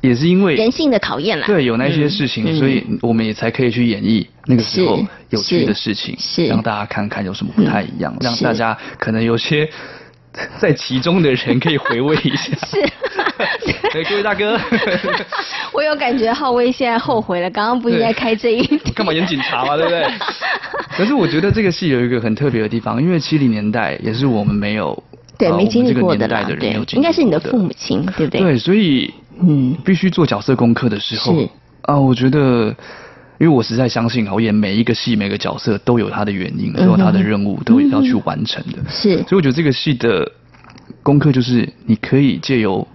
[0.00, 9.68] 也是因为人性的考验啦，对，有那些事情，所以我们也才可以去演绎那个时候有趣的事情，是让大家看看有什么不太一样，让大家可能有些
[10.58, 12.56] 在其中的人可以回味一下。
[12.66, 12.80] 是，
[13.94, 14.58] 哎，各位大哥，
[15.72, 18.64] 我有感觉浩威现在后悔了，刚刚不应该开这一
[18.94, 20.06] 干嘛演警察嘛，对不对？
[20.90, 25.00] 可是我觉得这个戏有一个很特别的地方，因为七零年代也是我们没有
[25.38, 28.40] 对没经历过的啦，对，应该是你的父母亲，对不对？
[28.40, 29.12] 对，所以。
[29.36, 31.48] 嗯，必须做角色功课的时候，是
[31.82, 32.72] 啊，我觉得，
[33.38, 38.78] 因为我实在相信，我演每一个戏，每个角色都有他的原因，都有他的任务，都要去完成的。
[38.88, 40.30] 是，所以我觉得这个戏的
[41.02, 42.86] 功课就是，你可以借由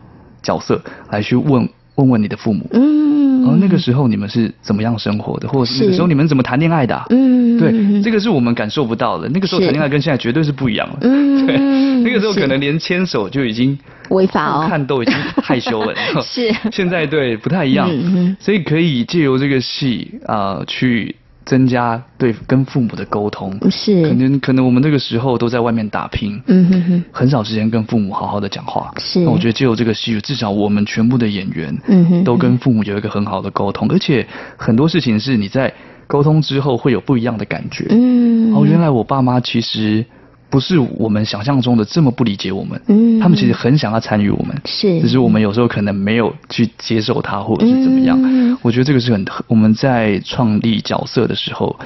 [0.41, 0.81] 角色
[1.11, 7.05] 来去问问问你的父母，嗯，然后那个时候你们是怎么样生活的，或者是那个时候你们怎么谈恋爱的？
[7.09, 9.27] 嗯，对，这个是我们感受不到的。
[9.29, 11.09] 那个时候谈恋爱跟现在绝对是不一样的。
[11.09, 11.57] 嗯， 对，
[12.03, 13.77] 那个时候可能连牵手就已经。
[14.09, 15.93] 违法哦，看都已经害羞了。
[16.25, 23.55] 是，现在对不太一样，嗯、所以可以借由这个戏啊、呃，去增加对跟父母的沟通。
[23.69, 28.91] 是，可能可能我们那个时候都在外面打拼，嗯哼哼，很少时间跟父母好好的讲话。
[28.97, 34.25] 是，那我觉得借由这个戏，至少我们全部的演员，嗯哼，都跟父母有一个很好的沟通，而且
[34.57, 35.71] 很多事情是你在
[36.07, 37.85] 沟通之后会有不一样的感觉。
[37.91, 40.03] 嗯，哦，原来我爸妈其实。
[40.49, 48.19] 不是我们想象中的这么不理解我们，嗯，他们其实很想要参与我们，是，只是我们有时候可能没有去接受他，或者是怎么样。
[48.23, 51.79] 嗯，我觉得这个是很我们在创立角色的时候。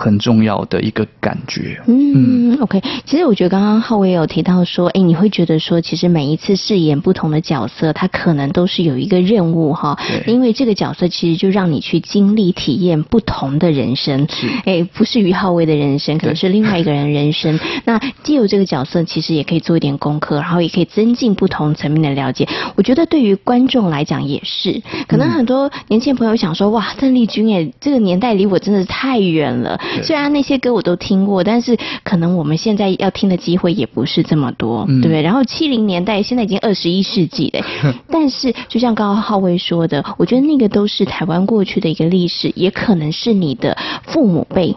[0.00, 1.82] 很重要的一个感觉。
[1.88, 2.80] 嗯，OK。
[3.04, 9.98] 其实我觉得刚刚浩威有提到说，哎，你会觉得说，其实每一次饰演不同的角色，他可能都是有一个任务哈。
[10.28, 14.28] 因为这个角色其实就让你去经历、体验不同的人生。
[14.30, 14.46] 是。
[14.64, 17.58] 哎，不是于浩威的人生，可能是另外一个人的人生。
[17.84, 22.46] 那既有这个角色，其实也可以做一点功课，然后也可以增进不同层面的了解。
[22.76, 24.80] 我觉得对于观众来讲也是。
[25.08, 29.80] 可能很多年轻朋友想说，哇，邓丽君哎，这个年代离我真的是太远了。
[30.02, 35.22] 虽然那些歌我都听过，但是可能我们现在要听的机会也不是这么多，嗯、对不对？
[35.22, 37.64] 然后七零年代现在已经二十一世纪了，
[38.10, 44.76] 但是就像刚刚浩威说的，我觉得那个都是台湾过去的一个历史，也可能是你的父母辈。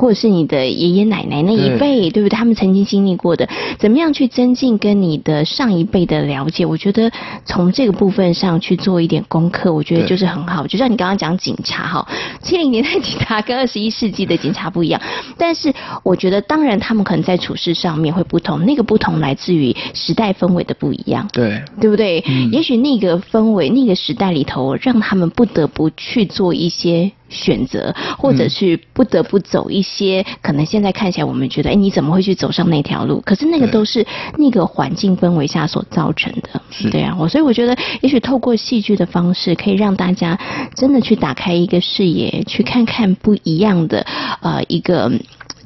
[0.00, 2.30] 或者是你的爷爷奶奶那一辈，对，对不对？
[2.30, 3.46] 他们曾经经历过的，
[3.78, 6.64] 怎么样去增进跟你的上一辈的了解？
[6.64, 7.12] 我觉得
[7.44, 10.66] 从这个部分上去做一点功课，我觉得就是很好。
[10.66, 12.08] 就像你刚刚讲警察哈，
[12.40, 14.98] 七零年代警察跟二十一世纪的警察不一样，
[15.36, 15.70] 但是
[16.02, 22.24] 我觉得当然他们可能在处事上面会不同，那个不同来自于时代氛围的不一样，对，对不对？
[22.26, 27.12] 嗯、也许那个氛围、那个时代里头，让他们不得不去做一些。
[27.30, 33.22] 选择，或者是不得不走一些，嗯、可能现在看起来我们觉得，哎，你怎么会去走上那条路？
[33.24, 34.06] 可是那个都是
[34.36, 37.16] 那个环境氛围下所造成的，是对啊。
[37.18, 40.38] 我所以我觉得，也许透过戏剧的方式，可以让大家
[40.74, 44.04] 真的去打开一个视野，去看看不一样的
[44.42, 45.10] 呃一个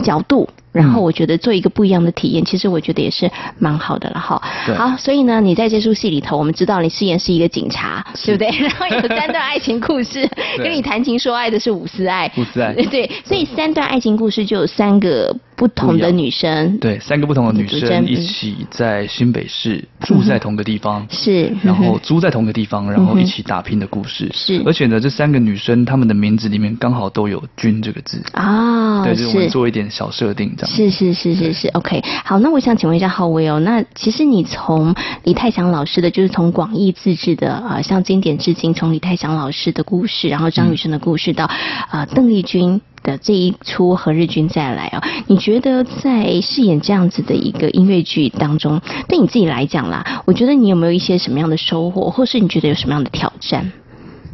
[0.04, 0.48] 角度。
[0.74, 4.42] 然后我觉得做一个不一样的体验，其实我觉得也是蛮好的了哈。
[4.76, 8.48] 好，所以呢，你在这出戏里头，我们知道你饰演是一个警察，对不对？
[8.58, 12.30] 然后有三段爱情故事， 跟你谈情说爱的是伍思爱。
[12.36, 12.74] 伍思爱。
[12.90, 15.34] 对，所以三段爱情故事就有三个。
[15.56, 24.62] 不同的女生，对，三个不同的女生一起在新北市住在同个地方，嗯、是，然后租在同个地方，然后一起打拼的故事，是。
[24.64, 28.20] 而且呢，这三个女生她们的名字里面刚好都有“君”这个字。
[28.32, 29.34] 啊、哦，对，就是。
[29.34, 30.76] 我们做一点小设定这样。
[30.76, 32.00] 是是是是是，OK。
[32.24, 34.94] 好，那我想请问一下浩威哦，那其实你从
[35.24, 41.50] 李泰祥老师的，就是从广义自治的啊，像经典至今，从李泰祥老师的故事，然后张雨生的故事到
[41.90, 42.80] 啊邓丽君。
[43.04, 53.70] 的这一出《何日君再来》哦，你觉得在饰演这样子的一个音乐剧当中，对你自己来讲啦，我觉得你有没有一些什么样的收获，或是你觉得有什么样的挑战？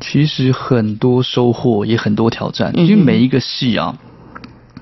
[0.00, 3.94] 其实很多收获，也很多挑战，因为每一个戏啊，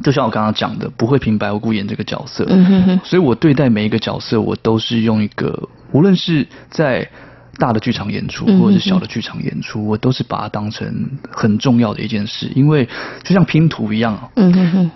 [0.04, 7.08] 就像我刚刚讲的，不会平白无故演这个角色，嗯哼哼，所以我对待每一个角色，我都是用一个，无论是在。
[7.58, 12.88] 大的剧场演出，或者是小的剧场演出，嗯，我都是把它当成很重要的一件事，因为
[13.24, 14.90] 就像拼图一样，嗯哼哼，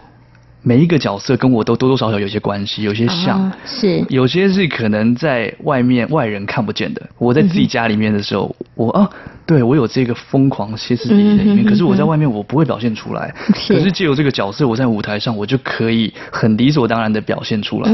[0.63, 9.11] 每一个角色跟我都多多少少有些关系，有些像，啊，是，有些是可能在外面外人看不见的，我在自己家里面的时候，嗯，我啊。
[9.47, 13.35] 对，我有这个疯狂歇斯底里的一面，可是我在外面我不会表现出来。
[13.69, 17.91] 可是借由这个角色，我在舞台上我就可以很理所当然的表现出来。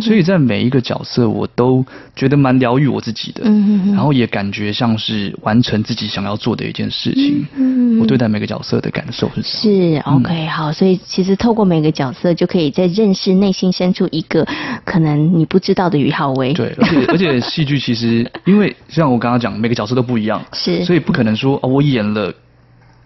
[0.00, 1.84] 所以在每一个角色，我都
[2.14, 3.42] 觉得蛮疗愈我自己的，
[3.92, 7.46] 然后也感觉像是完成自己想要做的一件事情。
[8.00, 14.46] 我对待每个角色的感受是是 OK 好，所以其实透过每个角色，就可以在认识内心深处一个
[14.84, 16.52] 可能你不知道的于浩威。
[16.52, 20.84] 对，而且而且戏剧其实因为像我刚刚讲，每个角色都不一样， 是。
[20.84, 22.32] 所以不可能说哦，我演了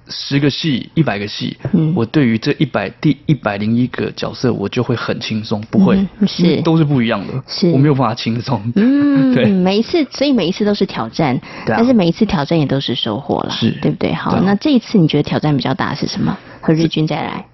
[0.08, 6.62] 十个戏、一百个戏，嗯，我对于这一百第一百零一个角色，我就会很轻松，不会，嗯、是。
[6.62, 7.70] 都是不一样的，是。
[7.72, 11.36] 我没有办法轻松，嗯， 对，每一次，所以每一次都是挑战，
[11.66, 13.70] 但是每一次挑战也都是收获了，是。
[13.82, 14.14] 对不对？
[14.14, 16.38] 好对，那这一次你觉得挑战比较大是什么？
[16.60, 17.44] 何日君再来，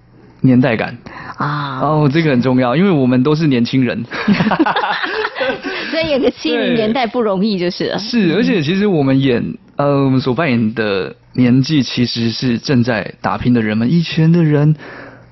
[0.41, 0.95] 年代感。
[1.37, 4.05] 啊，哦，这个很重要，因为我们都是年轻人。
[5.89, 7.97] 所以演个七零 年代不容易，就是了。
[7.97, 9.43] 是，而且其实我们演，
[9.75, 13.91] 呃，我们所扮演的年纪其实是正在打拼的人们。
[13.91, 14.75] 以前的人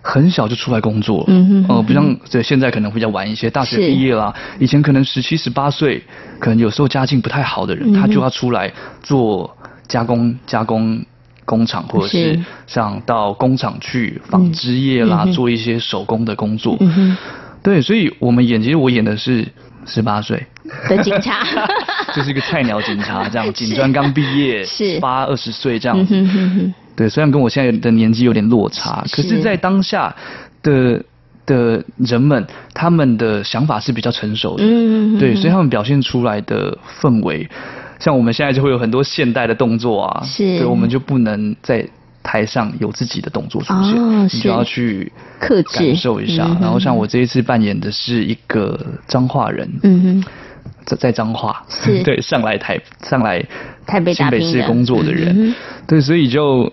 [0.02, 4.34] 很小就出来工作，嗯哼，哦、呃，不像对现在可能比较晚一些，大学毕业啦。
[4.60, 6.04] 以前可能十七、十八岁，
[6.40, 8.74] 可能有时候家境不太好的人，他就要出来
[9.04, 9.56] 做
[9.88, 11.06] 加工、加工
[11.46, 16.78] 工厂，或者是像到工厂去纺织业啦，做一些手工的工作。
[16.80, 17.16] 嗯，
[17.62, 19.48] 对，所以我们演，其实我演的是。
[19.84, 20.46] 十八岁
[20.90, 21.44] 的警察，
[22.16, 25.00] 就是一个菜鸟警察，这样警专刚毕业， 是。
[25.00, 26.72] 八二十岁这样子。
[26.96, 30.14] 对，虽然跟我现在的年纪有点落差，可是，在当下
[30.62, 31.02] 的
[31.46, 34.64] 的人们，他们的想法是比较成熟的。
[34.66, 37.50] 嗯，对，所以他们表现出来的氛围，
[37.98, 41.88] 像我们现在就会有很多现代的动作啊，是，所以我们就不能在
[42.22, 46.46] 台上有自己的动作出现，哦、你就要去感受一下。
[46.62, 50.24] 然后像我这一次扮演的是一个彰化人，嗯哼，
[50.86, 51.66] 在在彰化，
[52.04, 53.44] 对，上来台上来
[53.86, 55.56] 台北新北市工作的人，嗯、
[55.88, 56.72] 对，所以就。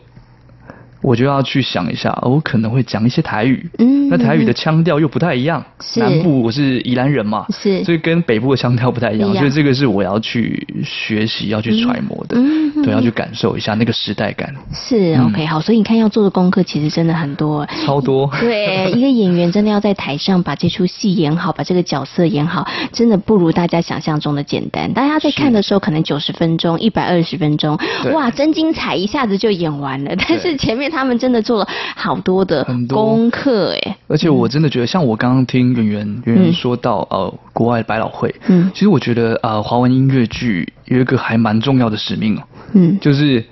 [1.00, 5.64] 我就要去想一下，我可能会讲一些台语，嗯，那台语的腔调又不太一样。
[5.80, 14.52] 是南部我是宜兰人嘛，是，所以跟北部的腔调不太一样，所以这个是我要去学习、要去揣摩的，嗯，对，要去感受一下那个时代感。
[14.72, 18.28] 是、嗯、OK 好，所以你看要做的功课其实真的很多， 超多。
[18.40, 24.92] 对，一个演员真的要在台上把这出戏演好，把这个角色演好，真的不如大家想象中的简单。
[24.92, 27.78] 大家在看的时候可能九十分钟、一百二十分钟，
[28.12, 30.12] 哇，真精彩，一下子就演完了。
[30.16, 30.87] 但是前面。
[30.88, 43.44] 他们真的做了好多的功课哎，而且我真的觉得，像我刚刚听圆圆圆圆说到呃，国外百老汇，嗯，其实我觉得呃，华文音乐剧有一个还蛮重要的使命哦，嗯，就是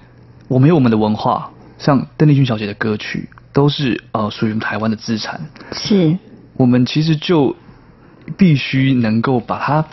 [0.49, 5.41] 我们有我们的文化，像邓丽君小姐的歌曲，都是呃属于台湾的资产。
[5.72, 6.16] 是，
[6.57, 7.55] 我们其实就
[8.37, 9.84] 必须能够把它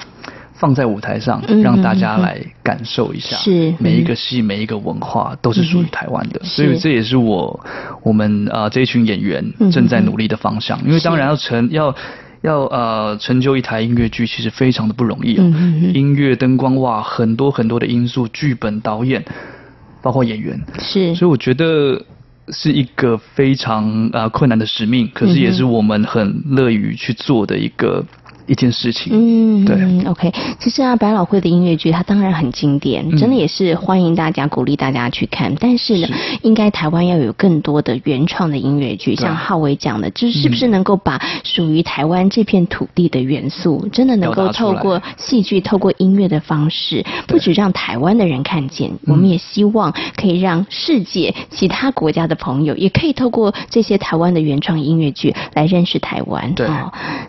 [0.64, 3.36] 放在舞台上，让大家来感受一下。
[3.36, 7.60] 是，每一个戏、每一个文化都是属于台湾的，所以这也是我
[8.02, 10.80] 我们啊、呃、这一群演员正在努力的方向。
[10.86, 11.94] 因为当然要成要。
[12.44, 15.44] 要呃成就一台音乐剧，其实非常的不容易哦。
[15.94, 19.24] 音乐、灯光哇，很多很多的因素，剧本、导演，
[20.02, 21.16] 包括演员，是。
[21.16, 22.04] 所以我觉得
[22.50, 28.04] 是一个非常呃困难的使命，可是也是我们很乐于去做的一个。
[28.46, 30.32] 一件事情，嗯，对，OK。
[30.60, 35.54] 其实啊，百老汇的音乐剧它当然很经典，真的也是欢迎大家、鼓励大家去看。
[35.56, 36.08] 但是呢，
[36.42, 56.54] 应该台湾要有更多的原创的音乐剧，像浩伟讲的，就是是不是能够把属于台湾这片土地的元素，真的能够透过戏剧、透过音乐的方式，不止让台湾的人看见，我们也希望可以让世界其他国家的朋友，也可以透过这些台湾的原创音乐剧来认识台湾。
[56.56, 56.68] 对，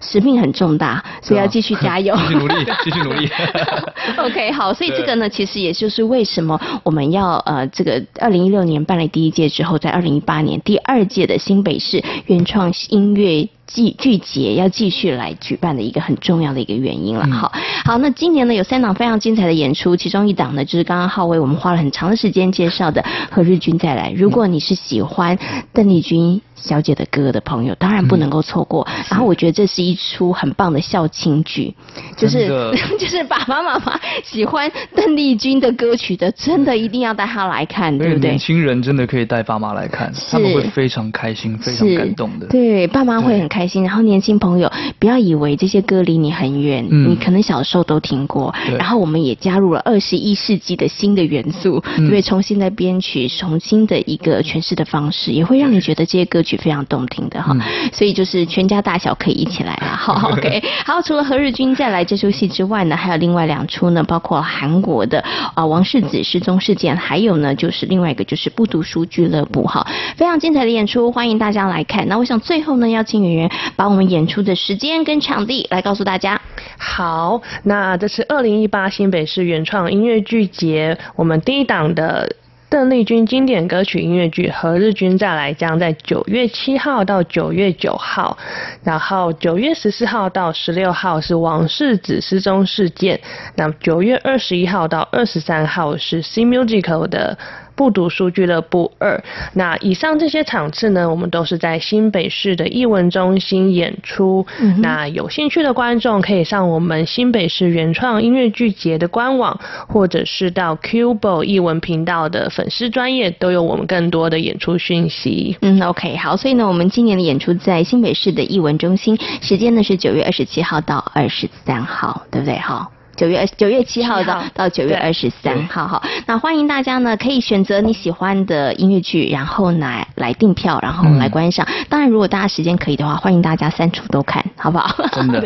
[0.01, 1.04] 使命很重大。
[1.23, 3.29] 所以要继续加油， 继续努力， 继续努力。
[4.19, 13.49] OK，好，所以这个呢，其实也就是为什么我们要呃，这个二零一六年办了第一届之后，在二零一八年第二届的新北市原创音乐。
[13.67, 17.27] 季剧节要继续来举办的一个很重要的一个原因了。
[17.29, 17.51] 好，
[17.85, 23.01] 好，那今年呢有三档非常精彩的演出，其中一档呢就是刚刚浩威我们花了很长的时间介绍的
[23.31, 24.13] 《何日君再来》。
[24.15, 25.37] 如果你是喜欢
[25.73, 28.87] 邓丽君小姐的歌的朋友，当然不能够错过。
[29.11, 31.75] 然后我觉得这是一出很棒的校庆剧，
[32.17, 32.49] 就是
[32.99, 38.31] 就是爸爸妈妈喜欢邓丽君的歌曲的，真的一定要带他来看，对不对？
[38.31, 42.47] 年轻人真的可以带爸妈来看，他们会非常开心、非常感动的。
[42.47, 43.85] 对，爸妈会很开心。
[43.85, 48.55] 然后年轻朋友不要以为这些歌离你很远，嗯、你可能小时候都听过。
[48.79, 57.53] 然后我们也加入了二十一世纪的新的元素，嗯、对，重新的编曲，重新的一个诠释的方式，也会让你觉得这些歌曲非常动听的哈。
[57.55, 57.61] 嗯、
[57.93, 59.87] 所以就是全家大小可以一起来了。
[59.97, 60.63] 好，OK。
[60.85, 65.23] 好，除了《何日君再来》这出戏之外呢，还有另外两出呢，包括韩国的
[65.55, 69.87] 啊王世子失踪事件，还有呢就是另外一个就是不读书俱乐部哈，
[70.17, 72.07] 非常精彩的演出，欢迎大家来看。
[72.09, 73.51] 那我想最后呢，要请演员。
[73.77, 76.41] 把我们演出的时间跟场地来告诉大家。
[76.79, 82.37] 好，那这是二零一八新北市原创音乐剧节，我们第一档的
[82.75, 88.37] 邓丽君经典歌曲音乐剧《何日君再来》将在九月七号到九月九号，
[88.83, 93.21] 然后九月十四号到十六号是王世子失踪事件，
[93.55, 97.39] 那九月二十一号到二十三号是 C Musical 的。
[97.75, 99.23] 不读书俱乐部二，
[99.55, 104.47] 那以上这些场次呢，我们都是在新北市的艺文中心演出。
[104.61, 109.59] 嗯、那有兴趣的观众可以上我们新北市原创音乐剧节的官网，
[109.89, 115.57] 或者是到 Cubo 艺文频道的粉丝专页，都有我们更多的演出讯息。
[115.63, 122.57] 嗯，OK，好，所以呢，我们今年的演出在新北市的艺文中心，时间呢是九月二十七号到二十三号，对不对？
[122.57, 122.89] 哈。
[123.17, 131.67] 九月二九月七号到到九月二十三号，好，那欢迎大家呢可以选择你喜欢的音乐剧，然后来来订票，然后来观赏。
[131.69, 134.95] 嗯、当然，如果大家时间可以的话，欢迎大家三处都看，好不好？
[135.13, 135.43] 真的。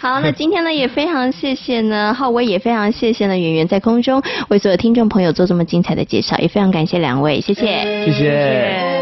[0.00, 7.62] 好，那今天呢也非常谢谢呢浩威，也非常谢谢呢圆圆在空中为所有听众朋友做这么精彩的介绍，也非常感谢两位，谢谢，
[8.06, 8.12] 谢谢。
[8.12, 8.93] 谢谢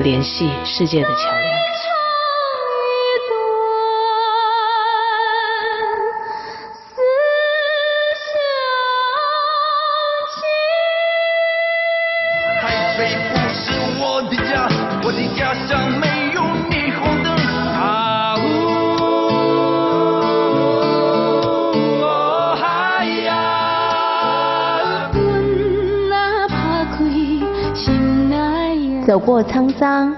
[0.00, 1.45] 联系世界的桥梁。
[29.16, 30.14] 走过沧桑，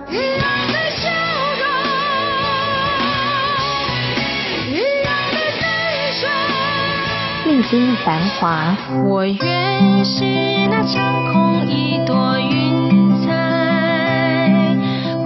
[7.46, 10.24] 历经繁华，我愿是
[10.68, 13.30] 那长空一朵云彩。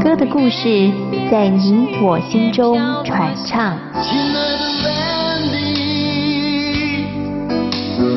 [0.05, 0.93] 歌的故事
[1.31, 3.79] 在你我心中传唱。
[4.03, 4.53] 亲爱
[4.83, 4.91] 的
[5.49, 7.07] Mandy，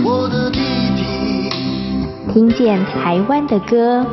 [0.04, 0.60] 我的弟
[0.98, 2.34] 弟。
[2.34, 4.06] 听见台湾的歌。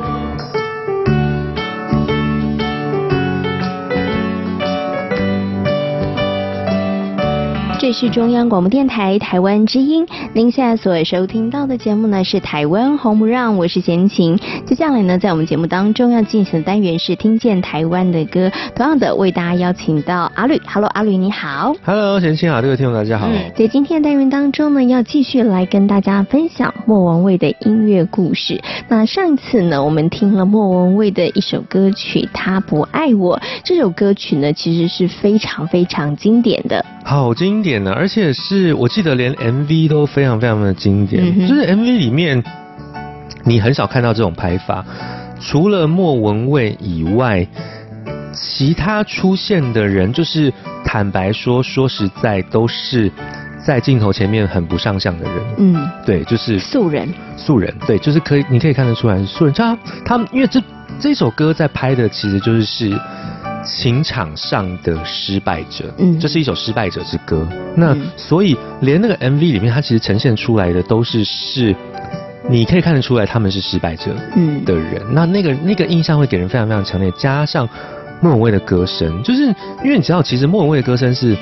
[7.83, 14.39] 这是中央广播电台台湾之音，您现在所收听到的节目呢是台湾红不让，我是贤琴。
[14.65, 23.27] 接下来呢，在我们节目当中要进行的单元是听见台湾的歌，同样的为大家邀请到阿吕，Hello，阿吕你好，Hello，贤琴好，各位听众大家好。
[23.27, 28.63] 嗯，在今天的单元当中呢，要继续来跟大家分享莫文蔚的音乐故事。
[28.87, 36.87] 那上一次呢，我们听了莫文蔚的一首歌曲《他不爱我》，这首歌曲呢，其实是非常非常经典的。
[37.05, 42.43] 好经典呢，而且是我记得连 MV 都非常非常的经典，嗯、就是 MV 里面
[43.45, 44.85] 你很少看到这种拍法，
[45.41, 47.47] 除了莫文蔚以外，
[48.33, 50.53] 其他出现的人就是
[50.85, 53.11] 坦白说，说实在都是
[53.65, 59.53] 在镜头前面很不上相的人，嗯，对，就是素人，素人，对，就是可以，你可以看得出来是素人。
[59.55, 60.63] 他他们因为这
[61.01, 62.99] 这首歌在拍的其实就是是。
[63.65, 67.47] 情场上的失败者，嗯，这是一首失败者之歌。
[67.77, 71.75] 那所以连那个 MV 里面，它其实呈现出来的都是是，
[72.49, 75.01] 你可以看得出来他们是失败者，嗯的人。
[75.13, 77.11] 那那个那个印象会给人非常非常强烈。
[77.13, 77.69] 加上
[78.21, 79.45] 莫文蔚的歌声，就是
[79.85, 81.37] 因为你知道，其实莫文蔚的歌声是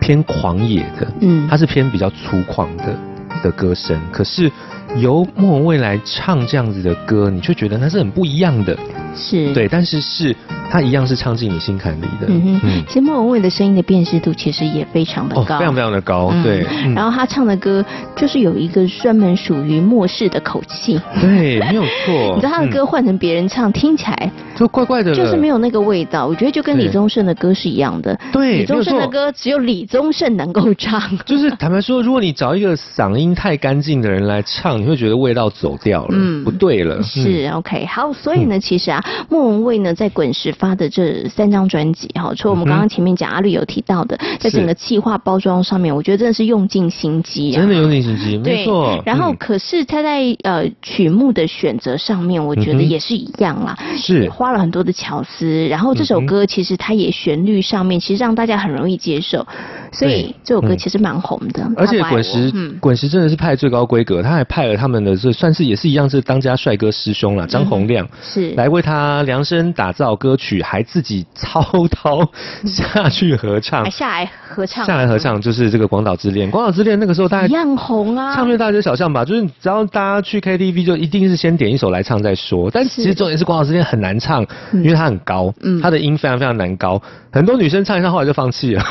[0.00, 2.96] 偏狂野的，嗯，它是偏比较粗犷的
[3.42, 4.00] 的歌声。
[4.12, 4.50] 可是
[4.96, 8.76] 由莫文蔚来唱这样子的歌，你却觉得它是很不一样的，
[9.16, 10.34] 是对，但是是。
[10.70, 12.26] 它一样是唱进你心坎里的。
[12.26, 16.30] 嗯哼，其实莫文蔚的声音的辨识度其实也非常的高，哦、非常非常的高。
[16.32, 17.84] 嗯、对、嗯，然后他唱的歌
[18.16, 21.00] 就是有一个专门属于末世的口气。
[21.20, 22.34] 对，没有错。
[22.34, 26.26] 你知道他的歌换成别人唱，嗯、听起来就怪怪的，就是没有那个味道。
[26.26, 28.18] 我觉得就跟李宗盛的歌是一样的。
[28.32, 31.00] 对，李宗盛的歌只有李宗盛能够唱。
[31.24, 37.02] 就是坦白说，如果你找一个嗓音太干净的人来唱，你会觉得味道走掉了，嗯，不对了。
[37.02, 41.54] 是、嗯、OK，好，所以呢，其实啊，莫文蔚呢在滚石发的这三。
[41.54, 49.00] 张专辑哈，除了我们刚刚前面讲阿绿有提到的，在整个企划包装上面，我觉得真的是用尽心机，真的用尽心机，没错。
[49.06, 55.68] 然后，可是他在呃曲目的选择上面，我觉得也是一样啦，是花了很多的巧思。
[55.68, 59.46] 然后这首歌其实它也旋律上面，其实让大家很容易接受，
[59.92, 61.70] 所以这首歌其实蛮红的。
[61.76, 71.24] 而且滚石，滚石真的是派最高规格，他还派了他们的这算是也是一样是当家帅哥师兄了，张洪量是来为他量身打造歌曲，还自己。
[71.34, 71.62] 操
[72.02, 72.28] 刀
[72.64, 76.46] 下去合唱，下来合唱，下来合唱就是这个《广岛之恋》。
[76.52, 79.24] 《广岛之恋》那个时候大家一样红啊，唱遍大街小巷吧。
[79.24, 82.70] 就是只要大家去 KTV，就一定是先点一首来唱再说。
[82.70, 87.00] 但其实重点是《广岛之恋》很难唱，因为它很高，嗯，它的音非常非常难高。
[87.32, 88.84] 很多女生唱一唱，后来就放弃了。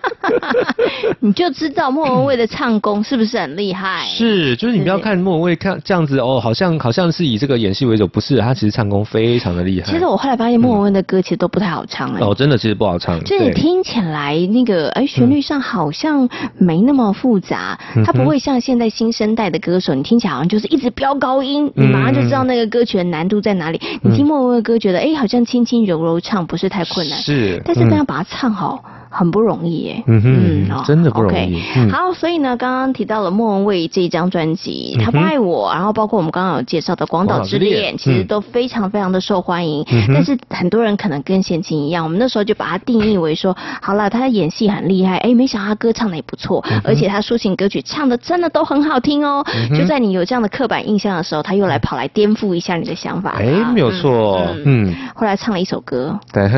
[1.20, 4.06] 你就知道莫文蔚的唱功是不是很厉害？
[4.10, 9.90] 是，就是你不要看莫文蔚看这样子哦，好像好像是以这个演戏为主，不是，他其实唱功非常的厉害。
[9.90, 12.24] 其实我后来发现莫文蔚的歌其实都不太好唱哎、欸。
[12.24, 13.18] 哦，真的其实不好唱。
[13.24, 16.28] 就是听起来那个哎旋律上好像
[16.58, 23.80] 没那么复杂，嗯、它不会像现在新生代的歌手，你听起来好像就是一直飙高音，你马上就知道那个歌曲的难度在哪里。
[24.02, 27.18] 嗯、你听莫文蔚的歌，觉得哎好像轻轻柔柔唱不是太困难。
[27.18, 27.60] 是。
[27.64, 28.82] 但是大家把它唱好。
[29.14, 30.02] 很不容易耶。
[30.06, 31.36] 嗯哼，嗯真的不容易。
[31.36, 39.84] Okay 嗯、好，所以呢，刚刚提到了莫文蔚这一张专辑，他不爱我，然后包括我们刚刚有介绍的《广岛之恋》，其实都非常非常的受欢迎。
[39.90, 49.44] 嗯、但是很多人可能跟贤琴一样，我们那时候就把它定义为说，好了，他演戏很厉害，哎，没想到他歌唱的也不错，嗯、而且他抒情歌曲唱的真的都很好听哦。
[49.54, 53.36] 嗯、就在你有这样的刻板印象的时候，他又来跑来颠覆一下你的想法。
[53.38, 54.90] 哎，没有错，嗯。
[54.90, 56.48] 嗯后来唱了一首歌，对，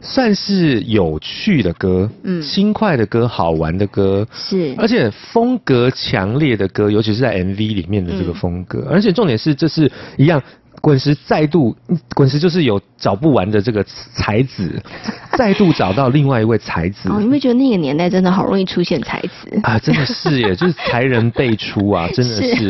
[0.00, 10.42] 算是有趣的歌，嗯，轻快的歌，好玩的歌，是，而且风格强烈的歌，尤其是在 MV 里面的这个风格，嗯、而且重点是，这是一样。
[10.80, 11.76] 滚石再度，
[12.14, 13.84] 滚石就是有找不完的这个
[14.14, 14.80] 才子，
[15.36, 17.08] 再度找到另外一位才子。
[17.08, 19.76] 哦，你会觉得那个年代真的好容易出现才子啊？
[19.80, 22.54] 真的是耶， 就是才人辈出啊，真的是。
[22.54, 22.68] 是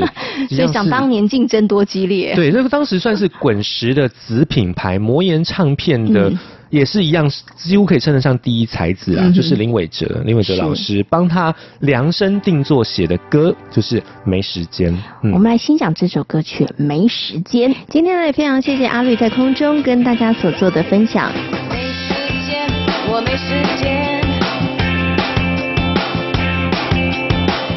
[0.56, 2.34] 所以想当年竞争多激烈。
[2.34, 6.30] 对，那个当时算是滚石的子品牌，魔岩唱片的。
[6.30, 6.38] 嗯
[6.70, 14.92] 也是一样，几乎可以称得上第一才子啊，嗯、就是林伟哲，林伟哲老师帮他量身定做写的歌，就是《没时间》。
[15.22, 17.72] 嗯、我们来欣赏这首歌曲《没时间》。
[17.88, 21.32] 今天呢，也非常谢谢阿绿在空中跟大家所做的分享。
[21.70, 22.14] 没时
[22.46, 22.66] 间，
[23.10, 24.20] 我没时间，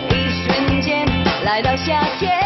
[0.09, 0.13] 一
[0.43, 1.07] 瞬间
[1.45, 2.40] 来到夏天。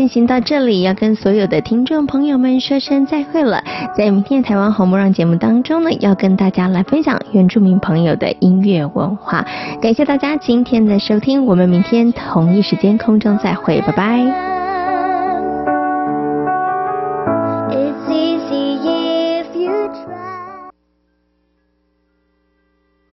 [0.00, 3.62] 进行到这里，要跟所有的听众朋友们说声再会了。
[3.94, 9.44] 在明天台湾红不让节目当中呢，要跟大家来分享原住民朋友的音乐文化。
[9.82, 14.59] 感谢大家今天的收听，我们明天同一时间空中再会，拜拜。